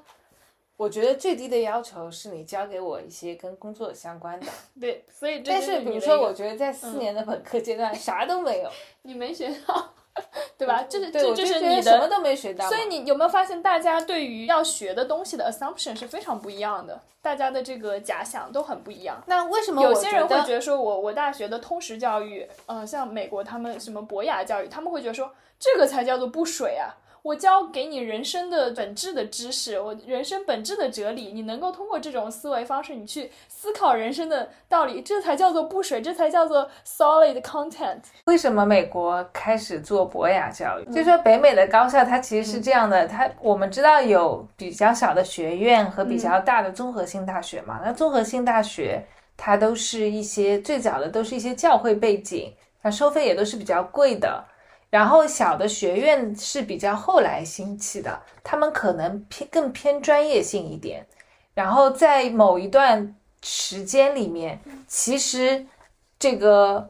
[0.79, 4.47] 我觉得最低的要求是你教给我一些跟工作相关的。
[4.79, 8.69] 对，所以这但是比如说，我觉得在四年的本科阶段 啥都没有，
[9.01, 9.89] 你没学到，
[10.57, 10.83] 对吧？
[10.83, 11.81] 就是就是觉你的。
[11.81, 12.65] 什么都没学到。
[12.69, 19.21] 所以你有没有发现，大家对于要学的东西的 assumption 是非常不一样的，大家的这个假想都很不一样。
[19.27, 26.95] 那为什么有些人会觉得说我我大学的通识教育，呃，像美国他们什么博雅教育，他们会觉得说这个才叫做不水啊。
[27.21, 37.99] 我教给你人生的本质的知识，我人生本质的哲理，你能够通过这种思维方式，你去思考人生的道理，这才叫做不水，这才叫做 solid content。
[38.25, 40.85] 为什么美国开始做博雅教育？
[40.85, 47.81] 就是说北美的高校它其实是这样的，它我们知道有比较小的学院和比较大的综合性大学嘛。
[47.83, 49.05] 那综合性大学
[49.35, 54.43] 它都是一些最早的都是一些教会背景，那收费也都是比较贵的。
[54.89, 61.05] 然后小的学院是比较后来兴起的，他们可能偏更偏专业性一点。
[61.53, 65.65] 然后在某一段时间里面，其实
[66.17, 66.89] 这个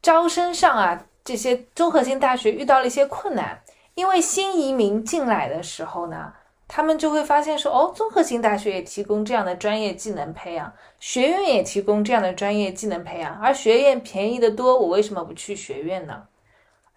[0.00, 3.60] 招生上啊，这些综合性大学遇到了一些困难，
[3.94, 6.32] 因为新移民进来的时候呢，
[6.66, 16.22] 他们就会发现说，哦，综合性大学也提供这样的专业技能培养，学院也提供这样的专业技能培养，而学院便宜的多，我为什么不去学院呢？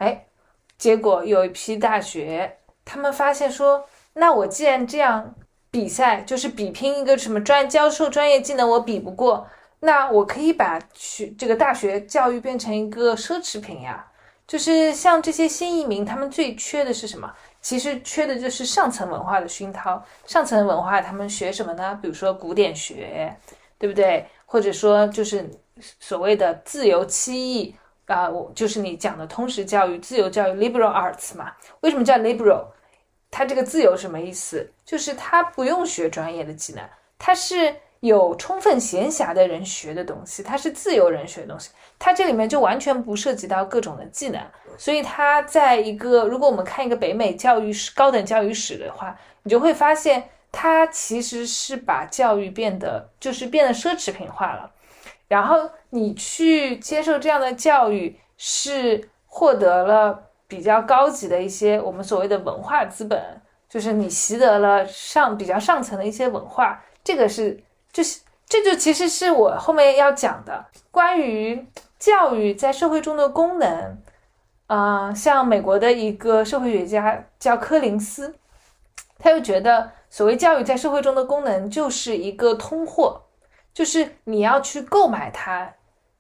[0.02, 0.26] 哎，
[0.80, 5.36] 结果有一批大学，他们发现说，那我既然这样
[5.70, 9.48] 比赛，就是比拼一个什么专教授专业技能，我比不过，
[9.82, 14.08] 那我可以把学这个大学教育变成一个奢侈品呀。
[14.48, 17.32] 就是像这些新移民，他们最缺的是什么？
[17.62, 20.04] 其实缺的就是上层文化的熏陶。
[20.26, 21.98] 上层文化他们学什么呢？
[22.02, 23.38] 比如说古典学，
[23.78, 24.26] 对不对？
[24.48, 25.48] 或者说就是
[26.00, 27.76] 所谓的自由七艺。
[28.12, 31.54] 啊，我就是你讲的通识教育、自由教育 （liberal arts） 嘛。
[31.80, 32.66] 为什么叫 liberal？
[33.32, 34.70] 它这个自由什么意思？
[34.86, 36.84] 就是它不用学专业的技能，
[37.18, 41.70] 它是有充分闲暇的人学的东西，它是自由人学的东西。
[41.98, 44.42] 它这里面就完全不涉及到各种的技能，
[44.78, 54.70] 所以它在一个，如果我们看一个北美教育史、高等教育史的话，你就会发现，它其实是把教育变得就是变得奢侈品化了。
[55.32, 66.84] 然后你去接受这样的教育，是获得了比较高级的一些我们所谓的文化资本，就是你习得了上比较上层的一些文化。
[67.02, 67.64] 这个是，
[67.94, 71.66] 就是这就其实是我后面要讲的关于
[71.98, 73.98] 教育在社会中的功能。
[74.68, 78.36] 啊、像美国的一个社会学家叫柯林斯，
[79.18, 83.22] 他又觉得所谓教育在社会中的功能就是一个通货。
[83.74, 85.74] 就是你要去购买它，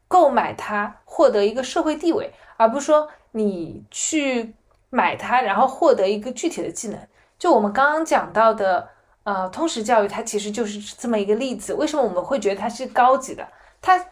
[0.07, 4.53] 购买它获得一个社会地位，而不是说你去
[4.89, 6.99] 买它，然后获得一个具体的技能。
[7.37, 8.87] 就我们刚刚讲到的，
[9.23, 11.73] 呃，通识教育，它其实就是这么一个例子。
[11.73, 13.47] 为什么我们会觉得它是高级的？
[13.81, 14.05] 它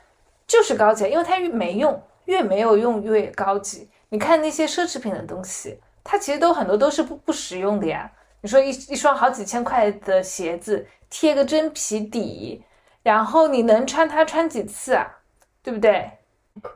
[0.47, 3.89] 就是高级，因为它越没用，越没有用越高级。
[4.09, 8.11] 你看那些奢侈品的东西，它其实都很多都是不不实用的呀。
[8.41, 12.63] 你说一一双好几千块的鞋子，贴个真皮底。
[13.03, 15.19] 然后你能穿它穿几次啊？
[15.63, 16.11] 对不对？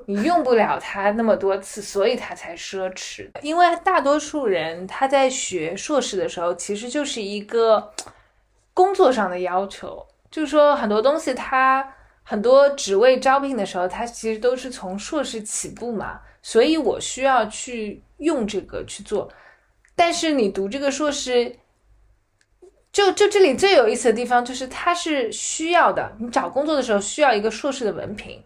[0.06, 3.30] 你用不了它那么多次，所以它才奢侈。
[3.42, 7.92] 因为大多数人他在学硕士的时候，其实就是一个
[8.74, 19.30] 工作上的要求，就是说很多东西它很多职位招聘的时候，它其实都是从硕士起步嘛，所以我需要去用这个去做。
[19.96, 21.58] 但是你读这个硕士。
[22.94, 28.42] 就就这里最有意思的地方就是它是需要的，你找工作的时候需要一个硕士的文凭，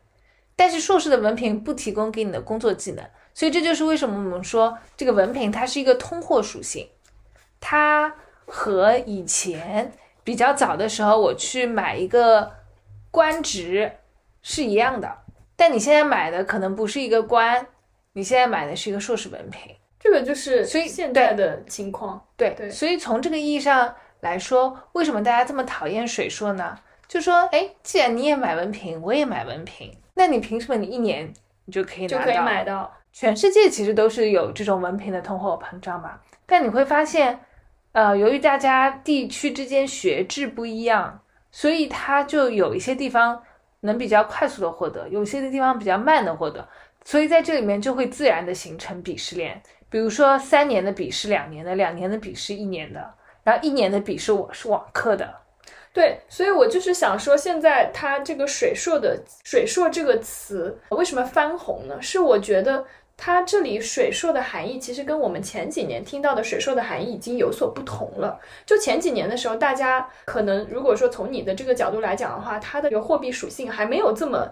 [0.56, 6.88] 但是硕士的文凭不提供给你的工作技能，所以这就是为什么我们说这个文凭它是一个通货属性，
[7.60, 9.92] 它和以前
[10.24, 12.50] 比较早的时候我去买一个
[13.12, 13.92] 官职
[14.42, 15.14] 是一样的，
[15.58, 17.68] 但你现在买的可能不是一个官，
[18.14, 19.76] 你现在买的是一个硕士文凭。
[20.00, 22.24] 这个就是所以现在的情况。
[22.38, 26.78] 对，对所以从这个意义上来说，为什么大家这么讨厌水硕呢？
[27.08, 31.32] 就说，哎，既然你也买文凭，我也买文凭，那你凭什么你一年
[31.66, 32.18] 你就可以拿到？
[32.18, 32.94] 就可以买到。
[33.14, 37.40] 全世界其实都是有这种文凭的通货膨胀嘛，但你会发现，
[37.94, 41.20] 呃，由于大家地区之间学制不一样，
[41.52, 43.42] 所以它就有一些地方
[43.80, 46.68] 能比较快速的获得，有些的地方比较慢的获得，
[47.06, 49.60] 所以在这里面就会自然的形成鄙视链。
[49.90, 53.14] 比如说三年的鄙视两年的，两年的鄙视一年的，
[53.48, 55.34] 然后一年的笔是我是网课的，
[55.94, 61.98] 对，所以我就是想说，现在它这个水硕的“水硕”这个词为什么翻红呢？
[62.02, 62.84] 是我觉得
[63.16, 68.38] 它这里“水硕”的含义其实跟我们前几年听到的“水硕”的含义已经有所不同了。
[68.66, 74.46] 就前几年的时候，大家可能如果说从你的这个角度来讲的话，它的有货币属性还没有这么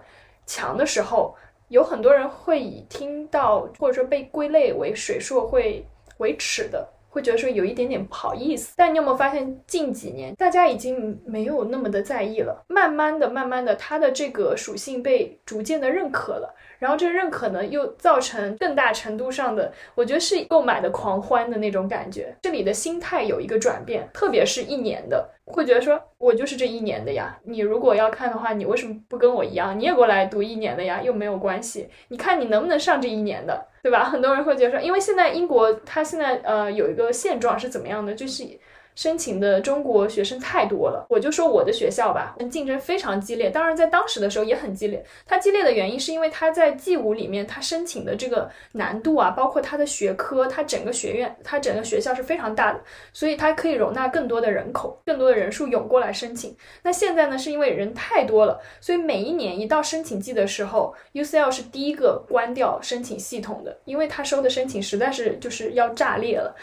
[0.46, 1.36] 强的时候，
[1.68, 5.86] 有很多人会以听到或者说被归类为水硕会
[6.20, 6.88] 为耻的。
[7.16, 12.62] 会觉得说有一点点不好意思，但你有没有发现近几年大家已经没有那么的在意了？
[12.68, 22.36] 慢慢的、慢慢的，它的这个属性被逐渐的认可了，然后这个认可呢，又造成更大程度上的，我觉得是购买的狂欢的那种感觉。
[22.42, 27.38] 这里的心态有一个转变，特别是一年的，会觉得说我就是这一年的呀。
[27.44, 31.02] 你如果要看的话，你为什么不跟我一样，你也过来读一年的呀？
[31.04, 33.68] 又没有关系，你看你能不能上这一年的？
[33.82, 34.04] 对吧？
[34.04, 38.44] 很多人会觉得说，因为现在英国它现在呃有一个现状是怎么样的，就是
[38.96, 41.06] 申请的中国学生太多了。
[41.10, 43.50] 我就说我的学校吧，竞争非常激烈。
[43.50, 45.06] 当然在当时的时候也很激烈。
[45.26, 52.80] 它激烈的原因是因为它在 G 五里面，它申请的这个难度啊，包括它的学科，它整个学院，它整个学校是非常大的，
[53.14, 56.56] 所以它可以容纳更多的人口，更多的人数涌过来申请。
[56.82, 66.56] 那现在呢，是因为人太多了，所以每一年一到申请季的时候，UCL 是第一个关掉申请系统的，因为他收的申请实在是就是要炸裂了。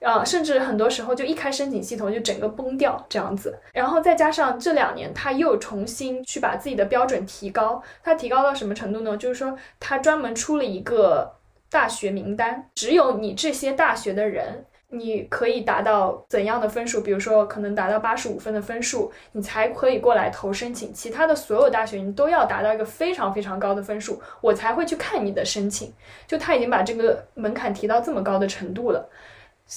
[0.00, 9.16] 啊，甚至很多时候就一开申请系统就整个崩掉这样子，然后再加上这两年他又重新去把自己的标准提高，他提高到什么程度呢？
[9.16, 11.34] 就是说他专门出了一个
[11.68, 17.02] 大学名单，只有你这些大学的人，你可以达到怎样的分数？
[17.02, 20.94] 比如说可能达到八十五分的分数，你才可以过来投申请。
[20.94, 25.92] 其他的所有大学你都要达到一个非常非常高的分数，我才会去看你的申请。
[26.26, 29.06] 就他已经把这个门槛提到这么高的程度了。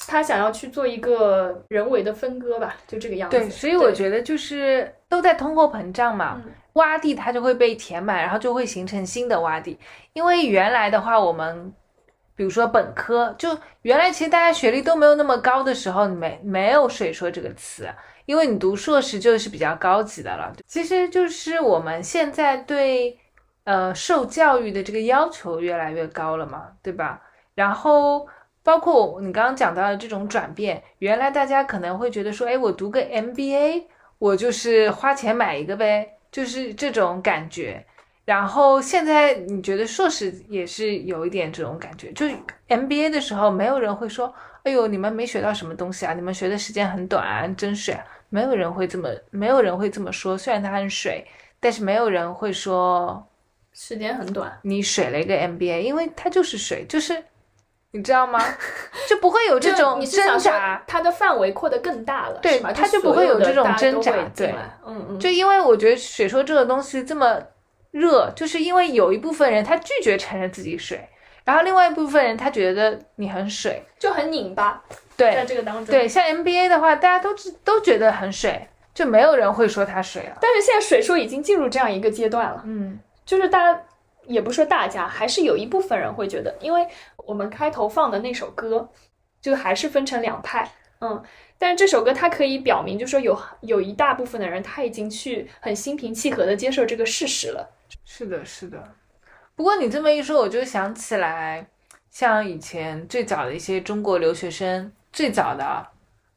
[0.08, 3.38] 他想要去做一个人为的分割吧，就这个样子。
[3.38, 6.42] 对，所以我觉得就是都在通货膨胀嘛，
[6.76, 9.78] 洼地它就会被填满，然后就会形成新的洼地。
[10.14, 11.74] 因为原来的话，我们
[12.36, 17.90] 比如说本科，就原来其实大家学历都没有那么高的时候，没没有水硕这个词，
[18.26, 20.54] 因为你读硕士就是比较高级的了。
[20.66, 23.20] 其实就是我们现在对
[23.66, 27.22] 呃受教育的这个要求越来越高了嘛，对吧？
[27.56, 28.26] 然后。
[28.64, 33.86] 包括你刚刚讲到的这种转变，原来大家可能会觉得说，哎，我读个 MBA，
[34.20, 37.86] 我就是花钱买一个呗，就是这种感觉。
[38.24, 42.28] 然后现在你觉得硕士也是有一点这种感觉，就
[42.68, 47.98] MBA 的时候，没有人会说，哎呦，你们没学到什么东西啊，你们学的时间很短，真水。
[48.30, 50.38] 没有人会这么，没有人会这么说。
[50.38, 51.26] 虽然它很水，
[51.60, 53.28] 但是没有人会说
[53.74, 57.22] 时间很短，你水了一个 MBA，因为它就是水，就是。
[57.94, 58.40] 你知道吗？
[59.10, 67.38] 就不会有这种挣扎，它的范围扩得更大了，对，它就不会有这种挣扎，对，嗯嗯，就因为我觉得水说这个东西这么
[67.92, 71.06] 热，就是因为有一部分人他拒绝承认自己水，
[71.44, 74.82] 然后另外一部分人他觉得你很水，就很拧巴，
[75.18, 80.38] 对，在这个当中，对，像 NBA 的话，大家都都觉得很水，就没有人会说他水了。
[80.40, 83.82] 但是现在水说已经进入这样一个阶段了，嗯，就是大家。
[84.32, 88.90] 也不说大家，还是有一部分人会觉得，因为我们开头放的那首歌，
[89.42, 91.22] 就还是分成两派，嗯，
[91.58, 97.70] 但是这首歌它可以表明，就说有有一大部分的人他已经去很心平气和的接受这个事实了。
[98.06, 98.82] 是的，是的。
[99.56, 101.68] 不过你这么一说，我就想起来，
[102.10, 105.88] 像以前最早的一些中国留学生，最早的，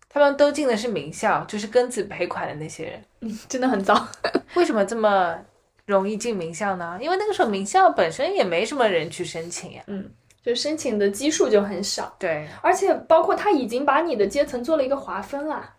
[0.08, 4.08] 他们都进的是名校，就是庚子赔款的那些人，嗯， 真的很早。
[4.54, 5.38] 为什么这么？
[5.86, 6.98] 容易进名校呢？
[7.00, 10.10] 因为那个时候名校本身也没什么人去申请呀，嗯，
[10.42, 12.16] 就申请的基数就很少。
[12.18, 15.74] 对，而且包括他已经把你的阶层做了一个划分了，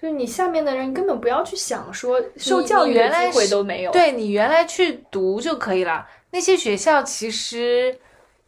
[0.00, 3.92] 就是你下面的人根本不要去想说受教育的机会都没有。
[3.92, 7.98] 对你原来去读就可以了，那些学校其实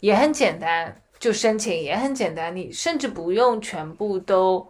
[0.01, 4.67] 也很简单，就申请也很简单，你甚至不用全部都，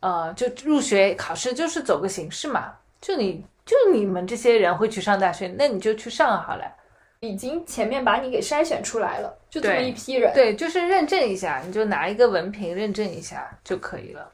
[0.00, 3.42] 呃，就入学考试就是走个形式嘛，就你。
[3.64, 6.64] 就你们这些人会去上大学，那你就去上好了。
[7.20, 10.34] 已经前面把你给筛选出来了，就这么一批人。
[10.34, 14.28] 对，就是认证一下，你就拿一个文凭认证一下就可以了。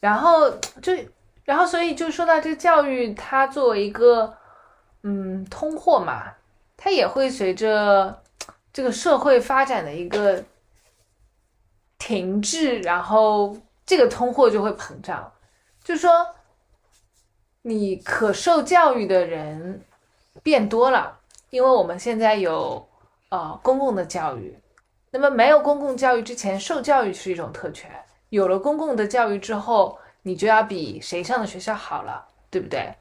[0.00, 0.50] 然后
[0.80, 0.94] 就，
[1.44, 4.34] 然后所以就说到这个教育，它作为一个
[5.02, 6.32] 嗯通货嘛，
[6.74, 8.22] 它也会随着
[8.72, 10.42] 这个社会发展的一个
[11.98, 13.54] 停滞，然后
[13.84, 15.30] 这个通货就会膨胀。
[15.84, 16.26] 就说
[17.62, 19.80] 你可受教育的人
[20.42, 21.18] 变多了，
[21.50, 22.86] 因为我们现在有
[23.28, 24.56] 呃公共的教育，
[25.10, 27.88] 那么没有公共教育之前，受教育是一种特权；
[28.30, 32.92] 有了公共的教育之后，你就要比谁上的学校好了，对不对？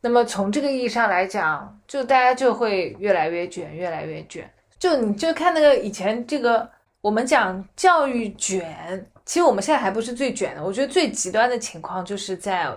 [0.00, 4.48] 那么从这个意义上来讲，就大家就会越来越卷，越来越卷。
[4.78, 6.70] 就你就看那个以前这个，
[7.00, 10.62] 我们讲教育卷，其实我们现在还不是最卷的。
[10.62, 12.72] 我觉得最极端的情况就是在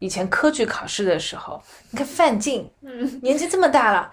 [0.00, 4.12] 以前科举考试的时候，你看范进，嗯， 年纪这么大了，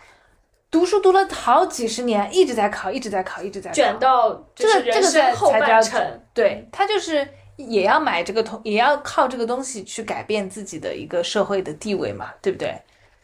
[0.69, 6.21] 读书读了好几十年，一直在考，一直在考，一直在考，卷到这个这个才生后才叫半程。
[6.33, 12.79] 对他就是也要买这个东，也要靠这个东西去改变自己的一个社会的地位嘛，对不对？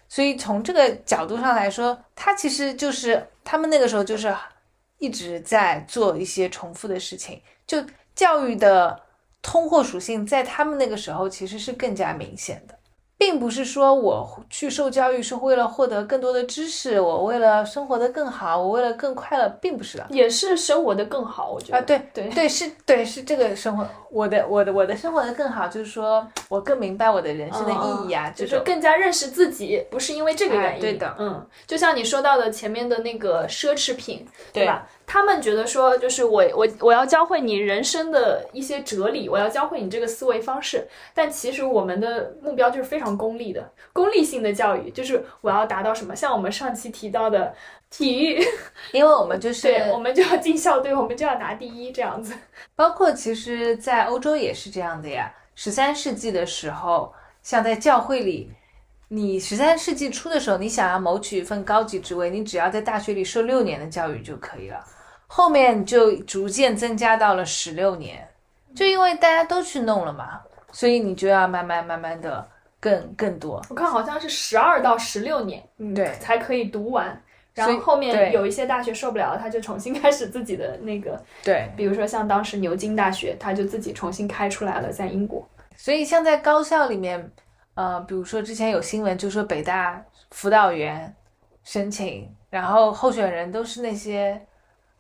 [0.08, 4.34] 所以从这个角度上来说，他其实就是他们那个时候就是
[5.00, 7.84] 一直在做一些重复的事情，就
[8.16, 8.98] 教育的
[9.44, 12.74] 通货属性在他们那个时候其实是更加明显的。
[13.16, 20.06] 并不是说我去受教育是为了获得更多的知识，我为了生活的更好，我为了更快乐，并不是的。
[20.10, 30.82] 也是生活的更好，我觉得啊，对对对，是，对是这个生活，我的我的我的生活的更好，就是说我更明白我的人生的意义啊，嗯就是更加认识自己，不是因为这个哎原因。
[30.82, 34.86] 对的嗯，就像你说到的前面的那个奢侈品，对吧？
[35.06, 40.88] 他们觉得说，就是我我我要教会你人生的一些哲理，我要教会你这个思维方式。
[41.14, 46.16] 但其实我们的目标就是非常功利的，功利性的教育，就是我要达到什么？
[46.16, 47.54] 像我们上期提到的
[47.90, 48.42] 体育，
[48.92, 52.34] 因为我们就是对，我们就要进校队，我们就要拿第一，这样子。
[52.76, 55.32] 包括其实，在欧洲也是这样的呀。
[55.56, 58.52] 十三世纪的时候，像在教会里，
[59.14, 64.84] 你十三世纪初的时候，你想要谋取一份高级职位，你只要在大学里受六年的教育就可以了。
[65.28, 68.28] 后面就逐渐增加到了十六年，
[68.74, 70.42] 就因为大家都去弄了嘛，
[70.72, 72.44] 所以你就要慢慢慢慢的
[72.80, 73.62] 更更多。
[73.70, 77.22] 我看好像是十二到十六年，嗯，对才可以读完。
[77.54, 85.48] 然后后面有一些大学受不了了，他就重新 开始自己的那个，对，比如说像当时牛津大学，他就自己重新开出来了，在英国。
[85.78, 87.32] 所以像在高校里面，
[87.76, 91.16] 呃，比如说之前有新闻就说北大辅导员
[91.64, 94.40] 申请，然后候选人都是那些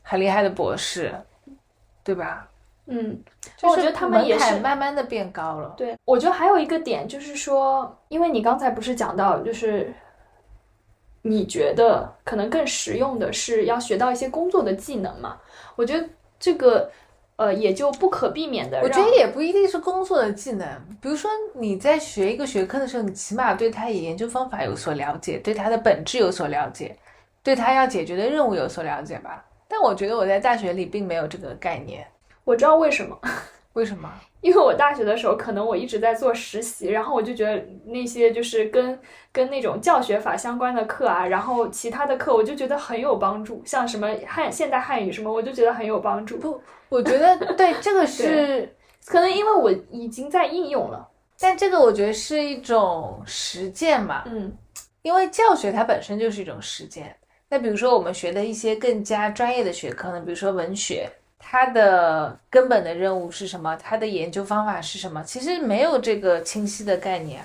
[0.01, 1.13] 很厉害的博士，
[2.03, 2.47] 对吧？
[2.85, 3.17] 嗯，
[3.55, 5.73] 就是我觉得他们也是慢慢的变高了。
[5.77, 9.93] 对，我觉得还有一个点就是说，因为你刚才不是讲到，就是
[11.21, 15.37] 你觉得可能更实用的是要学到一些工作的技能嘛？
[15.77, 16.05] 我觉得
[16.37, 16.91] 这个
[17.35, 20.67] 呃也就不可避免的，我觉得也不一定是工作的技能，
[21.01, 26.95] 比如说你在学一个学科的时候，你起码对它的研究方法有所了解，对它的本质有所了解，
[27.41, 29.43] 对它要解决的任务有所了解吧。
[29.67, 32.05] 但我觉得我在大学里并没有这个概念，
[32.43, 33.17] 我知道为什么。
[33.73, 34.11] 为什么？
[34.41, 38.99] 因为我大学的时候，可能我一直在做实习，然后我就觉得那些就是跟
[39.31, 46.37] 跟那种教学法相关的课啊，然后其他的课，我就觉得很有帮助，像什么汉现代汉语什么，我就觉得很有帮助。
[46.37, 51.07] 不，我觉得对这个是，可能因为我已经在应用了，
[51.39, 54.51] 但这个我觉得是一种实践嘛，嗯
[55.03, 57.15] 因为教学它本身就是一种实践。
[57.49, 61.09] 那比如说我们学的一些更加专业的学科呢，比如说文学，
[61.45, 63.75] 他的根本的任务是什么？
[63.75, 65.21] 他的研究方法是什么？
[65.23, 67.43] 其实没有这个清晰的概念。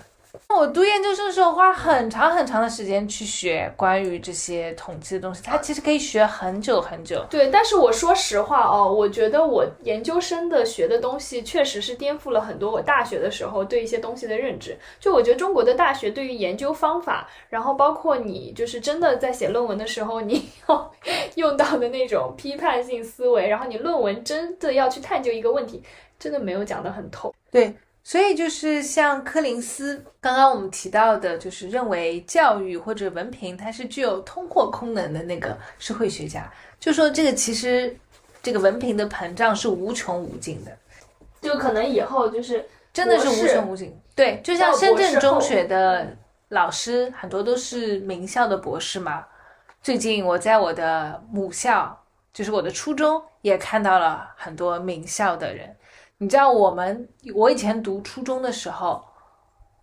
[0.49, 7.25] 我读研究生的时候花很长很长的时间去学关于这些统计的东西，它其实可以学很久很久。
[7.31, 7.49] 对。
[7.49, 14.77] 但是我说实话哦，我觉得我研究生的学的东西确实是颠覆了很多我大学的时候对一些东西的认知。
[14.99, 20.93] 就我觉得中国的大学对于研究方法，然后包括你就是真的在写论文的时候，你 要
[21.37, 25.83] 用到的那种批判性思维，然后你论文真的要去探究一个问题，
[26.19, 27.35] 真的没有讲得很透。
[27.51, 27.75] 对，
[28.09, 36.51] 所以就是像柯林斯刚刚我们提到的，就是认为教育或者文凭它是具有通货功能的那个社会学家，
[36.81, 37.95] 就说这个其实
[38.43, 40.75] 这个文凭的膨胀是无穷无尽的，
[41.43, 43.95] 就可能以后就是真的是无穷无尽。
[44.15, 46.17] 对，就像深圳中学的
[46.49, 49.23] 老师很多都是名校的博士嘛。
[49.83, 51.95] 最近我在我的母校，
[52.33, 55.77] 就是我的初中，也看到了很多名校的人。
[56.19, 59.03] 你知道我们我以前读初中的时候，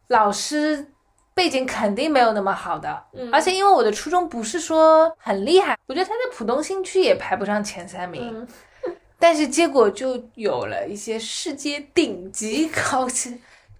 [0.07, 0.91] 老师
[1.33, 8.47] 背景肯定没有那么好的，嗯而且因为我的初中不是说很厉害，我觉得他在浦东新区也排不上前三名，
[8.83, 13.31] 嗯但是结果就有了一些世界顶级高校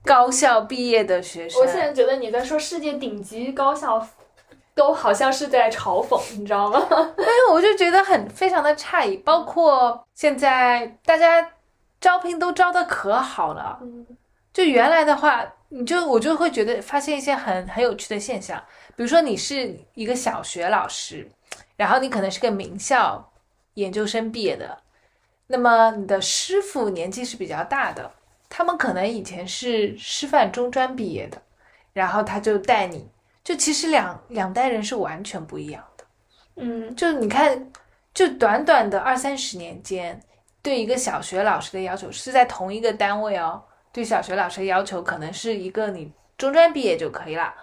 [0.03, 1.61] 高校毕业的学生。
[1.61, 4.07] 我现在觉得你在说世界顶级高校，
[4.73, 6.79] 都好像是在嘲讽，你知道吗？
[6.89, 11.47] 所以我就觉得很非常的诧异，包括现在大家
[12.05, 14.05] 招聘都招的可好了，嗯。
[14.53, 18.63] 就原来的话，你就我就会觉得发现一些很很有趣的现象，
[18.95, 21.27] 比如说你是一个小学老师，
[21.75, 23.33] 然后你可能是个名校
[23.73, 24.77] 研究生毕业的，
[25.47, 28.11] 那么你的师傅年纪是比较大的，
[28.47, 31.41] 他们可能以前是师范中专毕业的，
[31.91, 33.09] 然后他就带你，
[33.43, 36.05] 就其实两两代人是完全不一样的。
[36.57, 36.95] 嗯。
[36.95, 37.71] 就你看，
[38.13, 40.21] 就短短的二三十年间，
[40.65, 43.61] 对一个小学老师的要求是在同一个单位哦，
[43.93, 47.53] 对小学老师的要求可能是一个你中专毕业就可以了，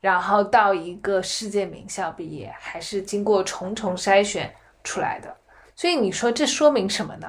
[0.00, 4.54] 然后到一个世界名校毕业，还是经过重重筛选
[4.84, 5.36] 出来的。
[5.74, 7.26] 所以你说这说明什么呢？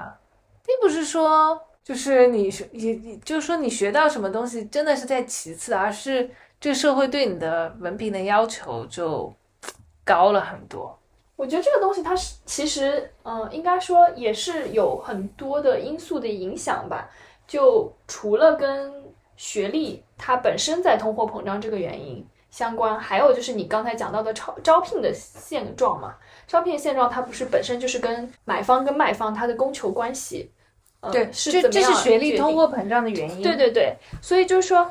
[0.64, 6.30] 并不是说就是你学也也就是说你学到什么东西真的是在其次，而是
[6.60, 9.34] 这个社会对你的文凭的要求就
[10.04, 11.00] 高了很多。
[11.36, 17.10] 我觉得这个东西它是其实，嗯、应该说也是有很多的因素的影响吧。
[17.46, 18.94] 就除了跟
[19.36, 26.16] 学历它本身在通货膨胀这个原因相关，还有就是你刚才讲到的招招聘的现状嘛。
[26.48, 30.52] 招聘现状它不是本身就是跟买方跟卖方它的供求关系，
[31.00, 33.42] 呃、对，是这是学历通货膨胀的原因。
[33.42, 34.90] 对对对，所以就是说，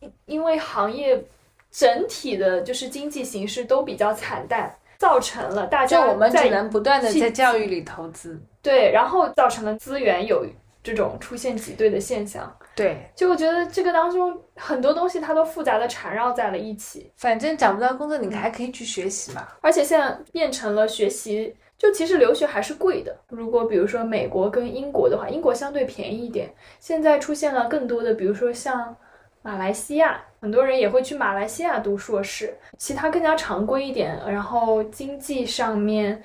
[0.00, 1.24] 因因为行业
[1.70, 8.40] 整体的就是经济形势都比较惨淡，造成了大家在我们只能不断的在教育里投资。
[8.60, 10.44] 对，然后造成了资源有
[10.82, 12.54] 这种出现挤兑的现象。
[12.74, 19.46] 对，就我觉得这个当中很多东西它都复杂的缠绕在了一起，反正找不到工作，你还可以去学习嘛。
[19.60, 21.56] 而且现在变成了学习。
[21.78, 23.16] 就其实留学还是贵的。
[23.28, 26.52] 如果比如说美国跟英国的话，英国相对便宜一点。
[26.80, 28.96] 现在出现了更多的，比如说像
[29.42, 32.54] 马来西亚，很多人也会去马来西亚读硕士。
[32.76, 36.22] 其他更加常规一点，然后经济上面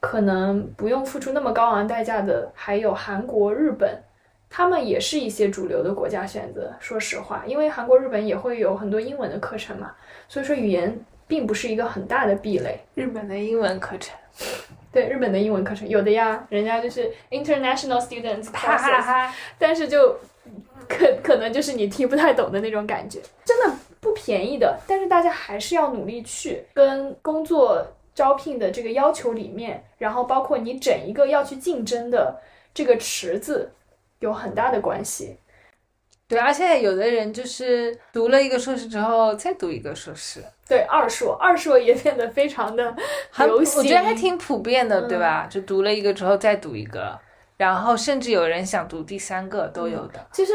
[0.00, 3.98] 可能不用付出那么高昂代价的，还有韩国、日本，
[4.50, 6.74] 他们也是一些主流的国家选择。
[6.80, 9.92] 说实话，因为韩国、日本也会有很多英文的课程嘛，
[10.28, 12.78] 所以说语言并不是一个很大的壁垒。
[12.94, 14.14] 日本的英文课程，
[14.92, 19.34] 对日本的英文课程有的呀，人家就是 international students 哈哈哈。
[19.58, 20.16] 但是就
[20.88, 24.78] 可可能就是你听不太懂的那种感觉，真的不便宜的。
[24.86, 32.40] 但是大家还是要努力去跟工作招聘的这个要求里面，然后包括你整一个要去竞争的
[32.72, 33.70] 这个池子
[34.20, 35.36] 有很大的关系。
[36.28, 42.92] 对，而且有的人就是读了一个硕士之后再读一个硕士，对二硕，二硕也变得非常的
[43.30, 45.46] 很流行，我觉得还挺普遍的，对嗯吧？
[45.48, 47.16] 就读了一个之后再读一个，
[47.56, 50.52] 然后甚至有人想读第三个都有的，其实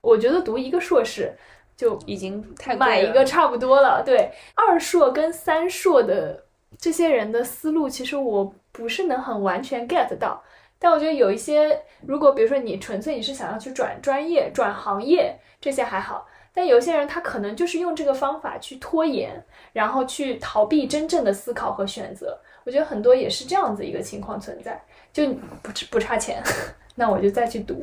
[0.00, 1.34] 我觉得读一个硕士
[1.76, 4.02] 就已经太贵买一个差不多了。
[4.04, 6.44] 对，二硕跟三硕的
[6.78, 10.42] 这些人的思路，其实我不是能很完全 get 到。
[10.78, 16.26] 但我觉得有一些，如果比如说你纯粹你是想要去转专业、转行业，这些还好。
[16.52, 22.38] 但有些人他可能就是用这个方法去拖延，然后去逃避真正的思考和选择。
[22.64, 24.82] 我觉得很多也是这样子一个情况存在，
[25.16, 26.42] 就不不差钱，
[26.96, 27.82] 那我就再去读。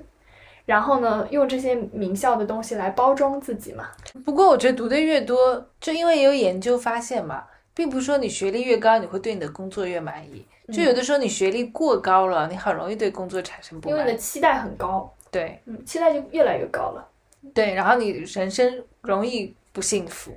[0.66, 3.90] 然后呢，用这些名校的东西来包装自己嘛。
[4.24, 10.46] 不过我觉得读的越多，就因为有研究发现嘛，并不是说你学历越高，你会对你的工作越满意。
[10.72, 14.16] 就有的时候你学历过高了，你很容易对工作产生不满因为你。
[14.16, 17.06] 的期待很高，对嗯，期待就越来越高了。
[17.54, 20.32] 对，然后你人生容易不幸福。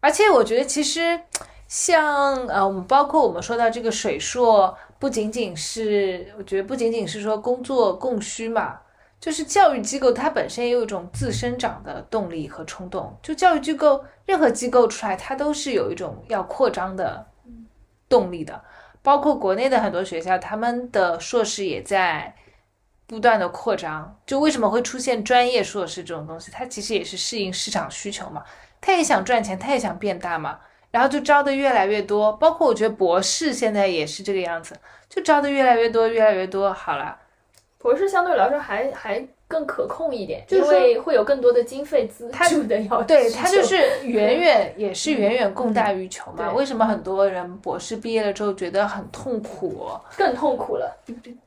[0.00, 1.18] 而且我觉得其实
[1.66, 8.78] 像呃，我们包括我们说到这个水硕，不仅仅是我觉得不仅仅是说工作供需嘛，
[9.18, 13.18] 就是教育机构它本身也有一种自生长的动力和冲动。
[13.22, 17.26] 就教育机构任何机构出来，它都是有一种要扩张的
[18.10, 18.62] 动力的。
[19.02, 22.34] 包括国内的很多学校，他们的硕士也在
[23.06, 24.20] 不断的扩张。
[24.26, 26.50] 就为什么会出现专业硕士这种东西？
[26.50, 28.44] 它其实也是适应市场需求嘛，
[28.82, 30.60] 他也想赚钱，他也想变大嘛，
[30.90, 32.32] 然后就招的越来越多。
[32.34, 34.74] 包括我觉得博士现在也是这个样子，
[35.08, 36.72] 就招的越来越多，越来越多。
[36.72, 37.16] 好了，
[37.78, 43.76] 博士相对来说还还更可控一点，就是因为会有更多的经费资他助的要求他就是
[44.06, 46.44] 远远也是远远供大于求嘛。
[46.44, 50.96] 对为什么很多人博士毕业了之后觉得很痛苦、更痛苦了。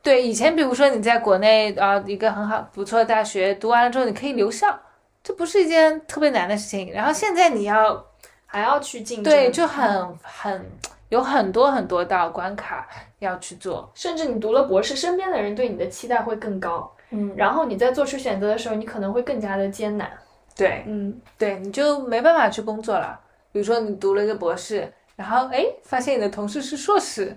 [0.01, 4.77] 对，以前比如说你在国内啊、一个很好不错的大学读完了之后，你可以留校，
[5.23, 6.91] 这不是一件特别难的事情。
[6.91, 8.05] 然后现在你要
[8.53, 10.63] 还要去竞争，对，就很很
[11.09, 12.87] 有很多很多道关卡
[13.17, 13.91] 要去做。
[13.95, 20.07] 甚至你读了博士，身边的人对你的期待会更高，嗯，然后你在做出选择的时候，你可能会更加的艰难。
[20.55, 23.19] 对嗯，对，你就没办法去工作了。
[23.51, 27.35] 比如说你读了一个博士，然后哎，发现你的同事是硕士，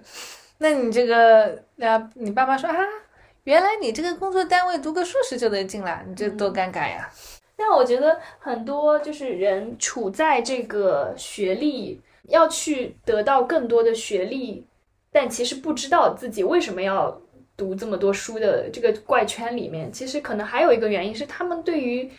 [0.58, 2.76] 那你这个啊，你爸妈说啊，
[3.44, 7.08] 原来你这个工作单位读个硕士就能进来，你这多尴尬呀！
[7.56, 14.64] 但我觉得很多就是人处在这个学历要去得到更多的学历，
[15.10, 17.20] 但其实不知道自己为什么要
[17.56, 22.10] 读这么多书的这个怪圈里面，其实可能还有一个原因是他们对于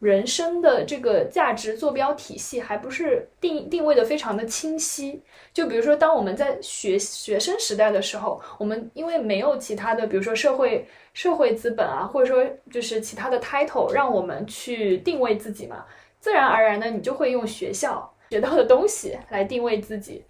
[0.00, 5.22] 人生的这个价值坐标体系还不是定定位的非常的清晰。
[5.52, 15.86] 就比如说，当我们在学学生时代的时候，我们因为没有其他的，比如说社会社会资本啊，或者说就是其他的 title 让我们去定位自己嘛，
[16.20, 20.22] 自然而然的你就会用学校学到的东西来定位自己。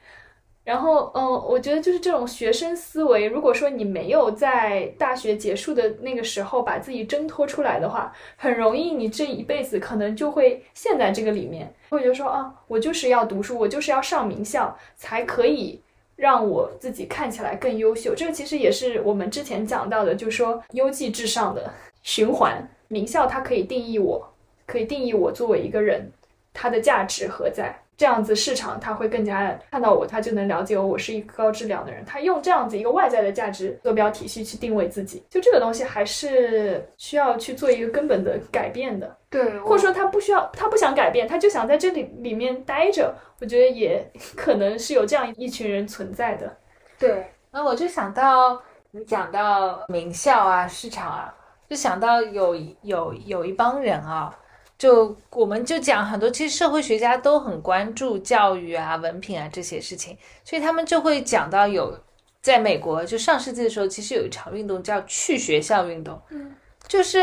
[0.62, 15.78] 然后，嗯，我觉得就是这种学生思维，如果说你没有在大学结束的那个时候把自己挣脱出来的话，很容易你这一辈子可能就会陷在这个里面，会觉得说啊，我就是要读书，我就是要上名校，才可以
[16.16, 18.14] 让我自己看起来更优秀。
[18.14, 22.66] 这个其实也是我们之前讲到的，就是说优绩至上的循环。
[22.88, 24.32] 名校它可以定义我，
[24.66, 26.10] 可以定义我作为一个人，
[26.52, 27.83] 它的价值何在？
[27.96, 32.04] 这样子市场他会更加看到我，他就能了解我，我是一个高质量的人。
[32.04, 39.16] 他用这样子一个外在的价值坐标体系去定位自己，就这个东西还是需要去做一个根本的改变的。
[39.30, 43.14] 对，或者说他不需要，他不想改变，他就想在这里里面待着。
[43.40, 44.04] 我觉得也
[44.36, 46.56] 可能是有这样一群人存在的。
[46.98, 51.34] 对，那我就想到你讲到名校啊、市场啊，
[51.68, 54.36] 就想到有有有一帮人啊。
[54.76, 61.96] 就我们就讲很多，其实社会学家都很关注教育啊、文凭啊这些事情，所以他们就会讲到有，
[62.42, 66.54] 在美国就上世纪的时候，其实有一场运动叫去学校运动，嗯，
[66.88, 67.20] 就是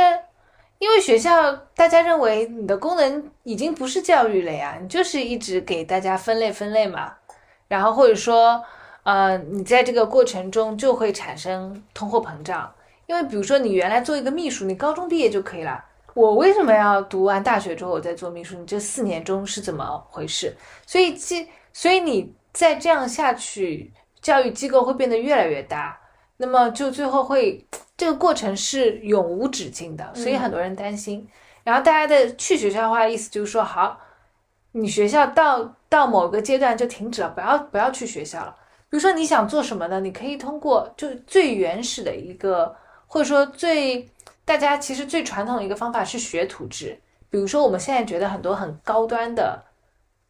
[0.80, 7.14] 因为学校大家认为你的功能已经不是教育了呀，你就是一直给大家分类分类嘛，
[7.68, 8.64] 然后或者说
[9.04, 12.74] 呃，你在这个过程中就会产生通货膨胀，
[13.08, 15.86] 因为比如说你原来做一个秘书，你高中毕业就可以了。
[16.14, 18.58] 我为什么要读完大学之后我再做秘书？
[18.58, 20.54] 你这四年中是怎么回事？
[20.86, 25.98] 所以，即所以你再这样下去，教育机构会变得越来越大，
[26.36, 30.14] 那么就最后会这个过程是永无止境的。
[30.14, 31.26] 所以很多人担心。
[31.64, 33.98] 然后大家的去学校化的意思就是说，好，
[34.74, 38.54] 你学校到到某个阶段就停止了，不要不要去学校了。
[38.90, 40.02] 比如说你想做什么呢？
[40.02, 42.76] 你可以通过就最原始的一个，
[43.08, 44.10] 或者说最。
[44.44, 49.64] 大家其实最传统的一个方法是学徒制，比如说我们现在觉得很多很高端的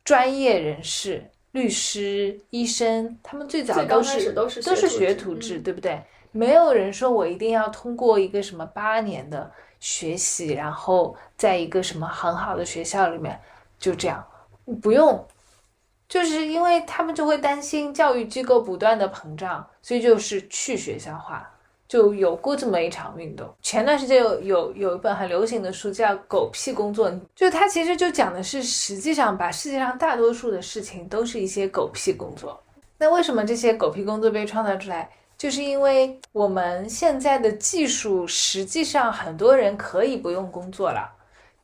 [0.03, 6.01] 专业人士，律师、医生，他们最早都是都是都是学徒制，对不对？
[6.31, 13.39] 没有人说我一定要通过一个什么八年的学习，然后在一个什么很好的学校里面
[13.79, 14.25] 就这样，
[14.81, 15.27] 不用，
[16.07, 21.49] 就是因为他们就会担心教育机构不断的膨胀，所以就是去学校化。
[21.91, 23.45] 就有过这么一场运动。
[23.61, 32.57] 前段时间有有有一本很流行的书叫《狗屁工作》，就它其实就讲的是，实际上把世界上大多数的事情都是一些狗屁工作。
[32.97, 35.09] 那为什么这些狗屁工作被创造出来？
[35.37, 41.11] 就是因为我们现在的技术，实际上很多人可以不用工作了。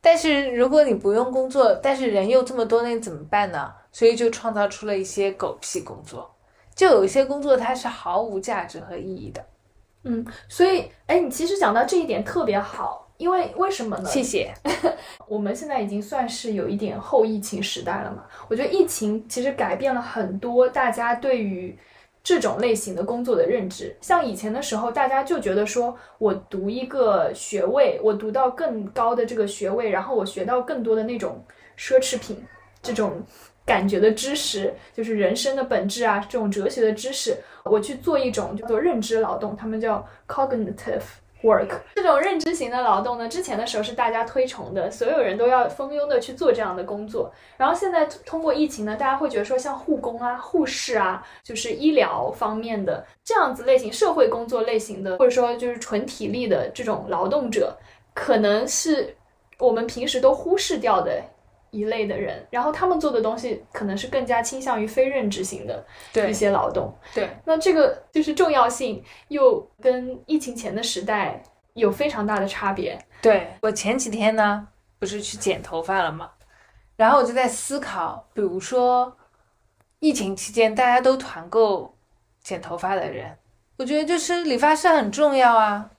[0.02, 3.72] 但是如果你不用工作，但是人又这么多，那怎么办呢？
[3.92, 6.30] 所以就创造出了一些狗屁工作。
[6.74, 9.42] 就有一些工作它是毫无价值和意义的。
[10.04, 14.08] 嗯，所以，哎，你其实讲到这一点特别好，因为为什么呢？
[14.08, 14.54] 谢谢。
[15.26, 18.24] 我们现在已经算是有一点后疫情时代了嘛？
[18.48, 21.76] 我觉得疫情其实改变了很多大家对于
[22.22, 23.94] 这种类型的工作的认知。
[24.00, 31.44] 像以前的时候，大家就觉得说我读一个学位，我读到更高的这个学位，然后我学到更多的那种
[31.76, 32.42] 奢侈品，
[32.80, 33.22] 这种。
[33.68, 41.02] 感觉的知识就是人生的本质啊，这种哲学的知识，我去做一种叫做认知劳动，他们叫 cognitive
[41.42, 41.68] work。
[41.94, 47.30] 这种认知型的劳动呢，之前的时候是大家推崇的，所有人都要蜂拥的去做这样的工作。
[47.58, 57.76] 然后现在通过疫情呢，大家会觉得说，像护工啊、护士啊，就是医疗方面的这样子类型、社会工作类型的，或者说就是纯体力的这种劳动者，
[58.14, 59.14] 可能是
[59.58, 61.22] 我们平时都忽视掉的。
[61.70, 65.84] 一类的人，然后他们做的东西可能是更加倾向于非认知型的
[66.28, 66.92] 一些劳动。
[67.14, 71.42] 对，那这个就是重要性又跟疫情前的时代
[71.74, 72.98] 有非常大的差别。
[73.20, 76.30] 对我前几天呢，不是去剪头发了吗？
[76.96, 79.16] 然后我就在思考，比如说
[80.00, 81.96] 疫情期间大家都团购
[82.42, 83.36] 剪头发的人，
[83.76, 85.90] 我觉得就是理发师很重要啊。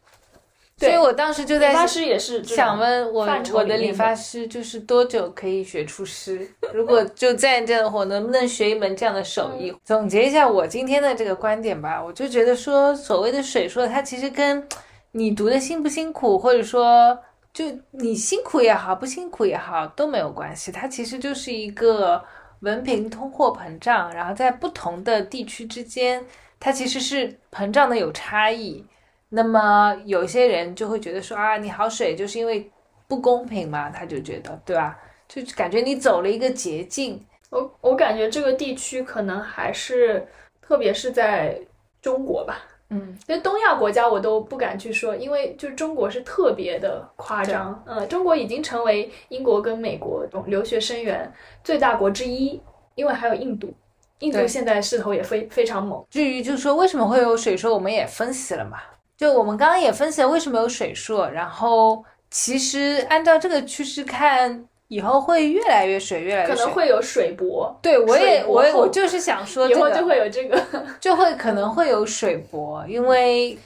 [0.80, 6.50] 所以我当时就在理发师也是想问我我的理发师就是多久可以学出师？
[6.74, 9.76] 如果就在这样，我能不能学一门这样的手艺？
[9.84, 14.66] 总结一下我今天的这个观点吧，我就觉得说，所谓的水硕，它其实跟
[15.12, 17.18] 你读的辛不辛苦，或者说
[17.52, 22.24] 就你辛苦也好，不辛苦也好都没有关系，它其实就是一个
[22.62, 26.24] 文凭通货膨胀，然后在不同的地区之间，
[26.60, 28.86] 它其实是膨胀的有差异。
[29.30, 32.70] 那么有些人就会觉得说啊，你好水就是因为
[33.08, 34.98] 不公平嘛，他就觉得对吧？
[35.28, 37.24] 就感觉你走了一个捷径。
[37.52, 40.28] 我我感觉这个地区可能还是，
[40.62, 41.60] 特别是在
[42.02, 42.60] 中国吧，
[42.90, 47.84] 嗯，因为东亚国家我都不敢去说，因为就是中国是特别的夸张。
[47.88, 51.32] 嗯，中国已经成为英国跟美国留学生源
[51.64, 52.62] 最大国之一，
[52.96, 53.74] 因为还有印度，
[54.20, 56.04] 印度现在势头也非非常猛。
[56.10, 58.80] 至于就是说为什么会有水说，我们也分析了嘛。
[59.20, 62.02] 就我们刚刚也分析了为什么有水硕，然后
[62.32, 66.56] 其实按照这个趋势看，以后会越来越水，越来越水。
[66.56, 70.58] 可能会有水博，对我也我也我就是想说、这个，以后就会有这个。
[71.02, 73.58] 就会可能会有水博，因为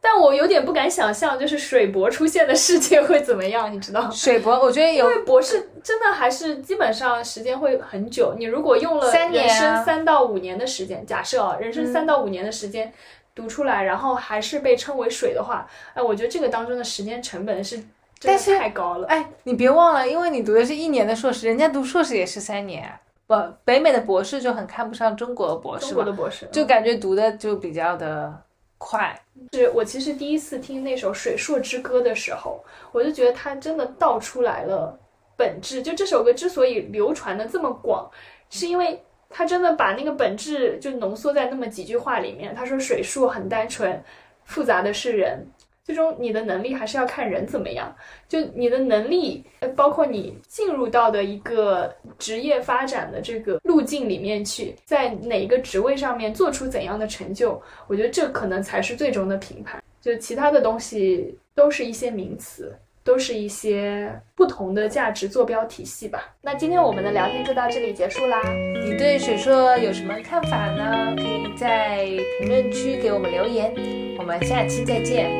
[0.00, 4.10] 但我有点不敢想象，就是水博出现的世界会怎么样，你知道吗？
[4.10, 8.34] 水博我觉得有因为博士真的还是基本上时间会很久。
[8.38, 12.90] 你如果用了三年人啊生三到五年的时间，假设啊，人生嗯三到五年的时间
[13.34, 17.82] 读出来，然后还是被称为水的话，哎，我觉得这个当中的时间成本是
[18.18, 19.06] 真的太高了。
[19.08, 23.00] 哎，你别忘了，因为你读的是一年的硕士，人家读硕士也是三年啊。
[23.26, 28.42] 不，北美的博士就很看不上中国的博士嘛，中国的博士就感觉读的就比较的
[28.76, 29.18] 快。
[29.52, 34.98] 是我其实第一次听那首《水硕之歌》的时候，我就觉得它真的道出来了
[35.36, 35.80] 本质。
[35.80, 38.10] 就这首歌之所以流传的这么广，
[38.50, 39.02] 是因为
[39.32, 42.54] 他真的把那个本质就浓缩在那么几句话里面。
[42.54, 44.02] 他说水术很单纯，
[44.44, 45.46] 复杂的是人。
[45.84, 47.92] 最终你的能力还是要看人怎么样，
[48.28, 59.82] 就你的能力，包括你进入到的一个职业发展的这个路径里面去，在哪一个职位上面做出怎样的成就，我觉得这可能才是最终的评判。
[60.00, 62.72] 就其他的东西都是一些名词，
[63.04, 66.34] 都是一些不同的价值坐标体系吧。
[66.40, 68.40] 那今天我们的聊天就到这里结束啦。
[68.84, 71.14] 你对水硕有什么看法呢？
[71.16, 72.06] 可以在
[72.38, 73.72] 评论区给我们留言。
[74.18, 75.30] 我们下期再见，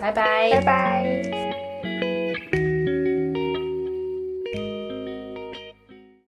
[0.00, 1.41] 拜拜拜拜。